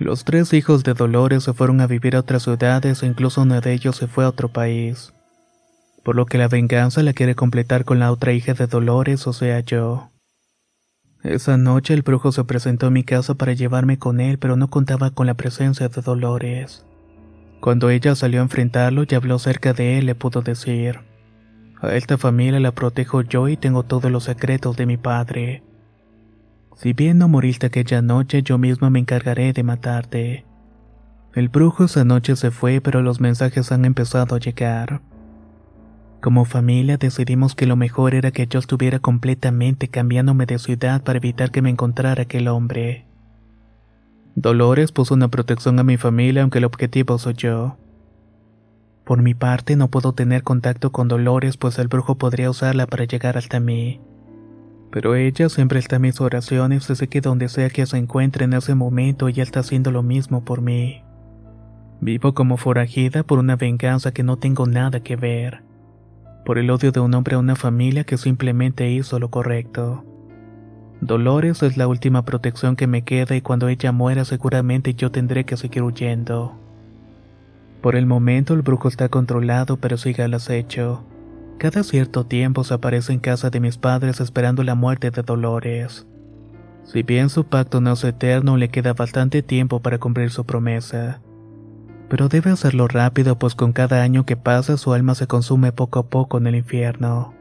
Los 0.00 0.24
tres 0.24 0.54
hijos 0.54 0.82
de 0.82 0.94
Dolores 0.94 1.44
se 1.44 1.52
fueron 1.52 1.82
a 1.82 1.86
vivir 1.86 2.16
a 2.16 2.20
otras 2.20 2.44
ciudades 2.44 3.02
e 3.02 3.06
incluso 3.06 3.42
uno 3.42 3.60
de 3.60 3.74
ellos 3.74 3.96
se 3.96 4.06
fue 4.06 4.24
a 4.24 4.30
otro 4.30 4.48
país. 4.48 5.12
Por 6.02 6.16
lo 6.16 6.24
que 6.24 6.38
la 6.38 6.48
venganza 6.48 7.02
la 7.02 7.12
quiere 7.12 7.34
completar 7.34 7.84
con 7.84 7.98
la 7.98 8.10
otra 8.10 8.32
hija 8.32 8.54
de 8.54 8.66
Dolores, 8.66 9.26
o 9.26 9.34
sea 9.34 9.60
yo. 9.60 10.08
Esa 11.22 11.58
noche 11.58 11.92
el 11.92 12.00
brujo 12.00 12.32
se 12.32 12.44
presentó 12.44 12.86
en 12.86 12.94
mi 12.94 13.04
casa 13.04 13.34
para 13.34 13.52
llevarme 13.52 13.98
con 13.98 14.20
él, 14.20 14.38
pero 14.38 14.56
no 14.56 14.70
contaba 14.70 15.10
con 15.10 15.26
la 15.26 15.34
presencia 15.34 15.90
de 15.90 16.00
Dolores. 16.00 16.82
Cuando 17.60 17.90
ella 17.90 18.14
salió 18.14 18.40
a 18.40 18.44
enfrentarlo 18.44 19.04
y 19.06 19.14
habló 19.14 19.38
cerca 19.38 19.74
de 19.74 19.98
él, 19.98 20.06
le 20.06 20.14
pudo 20.14 20.40
decir, 20.40 21.00
a 21.82 21.94
esta 21.94 22.16
familia 22.16 22.58
la 22.58 22.72
protejo 22.72 23.20
yo 23.20 23.48
y 23.48 23.58
tengo 23.58 23.82
todos 23.82 24.10
los 24.10 24.24
secretos 24.24 24.78
de 24.78 24.86
mi 24.86 24.96
padre. 24.96 25.62
Si 26.80 26.94
bien 26.94 27.18
no 27.18 27.28
moriste 27.28 27.66
aquella 27.66 28.00
noche, 28.00 28.42
yo 28.42 28.56
misma 28.56 28.88
me 28.88 29.00
encargaré 29.00 29.52
de 29.52 29.62
matarte. 29.62 30.46
El 31.34 31.50
brujo 31.50 31.84
esa 31.84 32.06
noche 32.06 32.36
se 32.36 32.50
fue, 32.50 32.80
pero 32.80 33.02
los 33.02 33.20
mensajes 33.20 33.70
han 33.70 33.84
empezado 33.84 34.34
a 34.34 34.38
llegar. 34.38 35.02
Como 36.22 36.46
familia 36.46 36.96
decidimos 36.96 37.54
que 37.54 37.66
lo 37.66 37.76
mejor 37.76 38.14
era 38.14 38.30
que 38.30 38.46
yo 38.46 38.58
estuviera 38.58 38.98
completamente 38.98 39.88
cambiándome 39.88 40.46
de 40.46 40.58
ciudad 40.58 41.02
para 41.02 41.18
evitar 41.18 41.50
que 41.50 41.60
me 41.60 41.68
encontrara 41.68 42.22
aquel 42.22 42.48
hombre. 42.48 43.04
Dolores 44.34 44.90
puso 44.90 45.12
una 45.12 45.28
protección 45.28 45.78
a 45.80 45.84
mi 45.84 45.98
familia 45.98 46.40
aunque 46.40 46.58
el 46.58 46.64
objetivo 46.64 47.18
soy 47.18 47.34
yo. 47.34 47.76
Por 49.04 49.20
mi 49.20 49.34
parte 49.34 49.76
no 49.76 49.88
puedo 49.88 50.14
tener 50.14 50.44
contacto 50.44 50.92
con 50.92 51.08
Dolores 51.08 51.58
pues 51.58 51.78
el 51.78 51.88
brujo 51.88 52.16
podría 52.16 52.48
usarla 52.48 52.86
para 52.86 53.04
llegar 53.04 53.36
hasta 53.36 53.60
mí. 53.60 54.00
Pero 54.90 55.14
ella 55.14 55.48
siempre 55.48 55.78
está 55.78 55.96
en 55.96 56.02
mis 56.02 56.20
oraciones 56.20 56.84
sé 56.84 57.08
que 57.08 57.20
donde 57.20 57.48
sea 57.48 57.70
que 57.70 57.86
se 57.86 57.96
encuentre 57.96 58.44
en 58.44 58.54
ese 58.54 58.74
momento 58.74 59.28
ella 59.28 59.42
está 59.42 59.60
haciendo 59.60 59.92
lo 59.92 60.02
mismo 60.02 60.44
por 60.44 60.62
mí. 60.62 61.02
Vivo 62.00 62.34
como 62.34 62.56
forajida 62.56 63.22
por 63.22 63.38
una 63.38 63.56
venganza 63.56 64.12
que 64.12 64.22
no 64.22 64.36
tengo 64.36 64.66
nada 64.66 65.00
que 65.00 65.16
ver. 65.16 65.62
Por 66.44 66.58
el 66.58 66.70
odio 66.70 66.90
de 66.90 67.00
un 67.00 67.14
hombre 67.14 67.36
a 67.36 67.38
una 67.38 67.54
familia 67.54 68.04
que 68.04 68.16
simplemente 68.16 68.90
hizo 68.90 69.18
lo 69.18 69.30
correcto. 69.30 70.04
Dolores 71.00 71.62
es 71.62 71.76
la 71.76 71.86
última 71.86 72.24
protección 72.24 72.74
que 72.74 72.86
me 72.86 73.02
queda 73.02 73.36
y 73.36 73.42
cuando 73.42 73.68
ella 73.68 73.92
muera 73.92 74.24
seguramente 74.24 74.94
yo 74.94 75.10
tendré 75.10 75.44
que 75.44 75.56
seguir 75.56 75.82
huyendo. 75.82 76.58
Por 77.80 77.96
el 77.96 78.06
momento 78.06 78.54
el 78.54 78.62
brujo 78.62 78.88
está 78.88 79.08
controlado 79.08 79.76
pero 79.76 79.96
sigue 79.96 80.22
al 80.22 80.34
acecho. 80.34 81.04
Cada 81.60 81.82
cierto 81.82 82.24
tiempo 82.24 82.64
se 82.64 82.72
aparece 82.72 83.12
en 83.12 83.18
casa 83.18 83.50
de 83.50 83.60
mis 83.60 83.76
padres 83.76 84.18
esperando 84.20 84.64
la 84.64 84.74
muerte 84.74 85.10
de 85.10 85.20
Dolores. 85.20 86.06
Si 86.84 87.02
bien 87.02 87.28
su 87.28 87.44
pacto 87.44 87.82
no 87.82 87.92
es 87.92 88.02
eterno, 88.02 88.56
le 88.56 88.70
queda 88.70 88.94
bastante 88.94 89.42
tiempo 89.42 89.80
para 89.80 89.98
cumplir 89.98 90.30
su 90.30 90.46
promesa. 90.46 91.20
Pero 92.08 92.30
debe 92.30 92.50
hacerlo 92.50 92.88
rápido 92.88 93.38
pues 93.38 93.54
con 93.54 93.74
cada 93.74 94.02
año 94.02 94.24
que 94.24 94.38
pasa 94.38 94.78
su 94.78 94.94
alma 94.94 95.14
se 95.14 95.26
consume 95.26 95.70
poco 95.70 95.98
a 95.98 96.08
poco 96.08 96.38
en 96.38 96.46
el 96.46 96.54
infierno. 96.54 97.34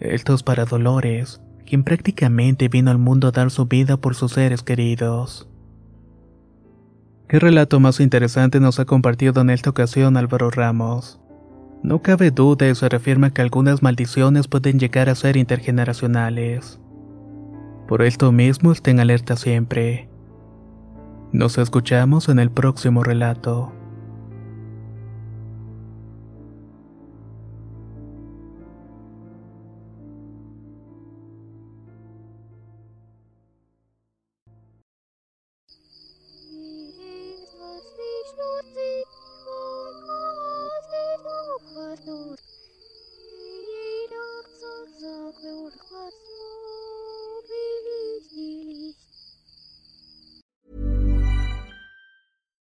Esto 0.00 0.34
es 0.34 0.42
para 0.42 0.64
Dolores, 0.64 1.40
quien 1.64 1.84
prácticamente 1.84 2.66
vino 2.66 2.90
al 2.90 2.98
mundo 2.98 3.28
a 3.28 3.30
dar 3.30 3.52
su 3.52 3.66
vida 3.66 3.96
por 3.96 4.16
sus 4.16 4.32
seres 4.32 4.64
queridos. 4.64 5.48
¿Qué 7.28 7.38
relato 7.38 7.78
más 7.78 8.00
interesante 8.00 8.58
nos 8.58 8.80
ha 8.80 8.86
compartido 8.86 9.40
en 9.40 9.50
esta 9.50 9.70
ocasión 9.70 10.16
Álvaro 10.16 10.50
Ramos? 10.50 11.20
No 11.84 12.00
cabe 12.00 12.30
duda 12.30 12.66
y 12.66 12.74
se 12.74 12.88
reafirma 12.88 13.28
que 13.28 13.42
algunas 13.42 13.82
maldiciones 13.82 14.48
pueden 14.48 14.78
llegar 14.78 15.10
a 15.10 15.14
ser 15.14 15.36
intergeneracionales. 15.36 16.80
Por 17.86 18.00
esto 18.00 18.32
mismo 18.32 18.72
estén 18.72 19.00
alerta 19.00 19.36
siempre. 19.36 20.08
Nos 21.30 21.58
escuchamos 21.58 22.30
en 22.30 22.38
el 22.38 22.50
próximo 22.50 23.04
relato. 23.04 23.73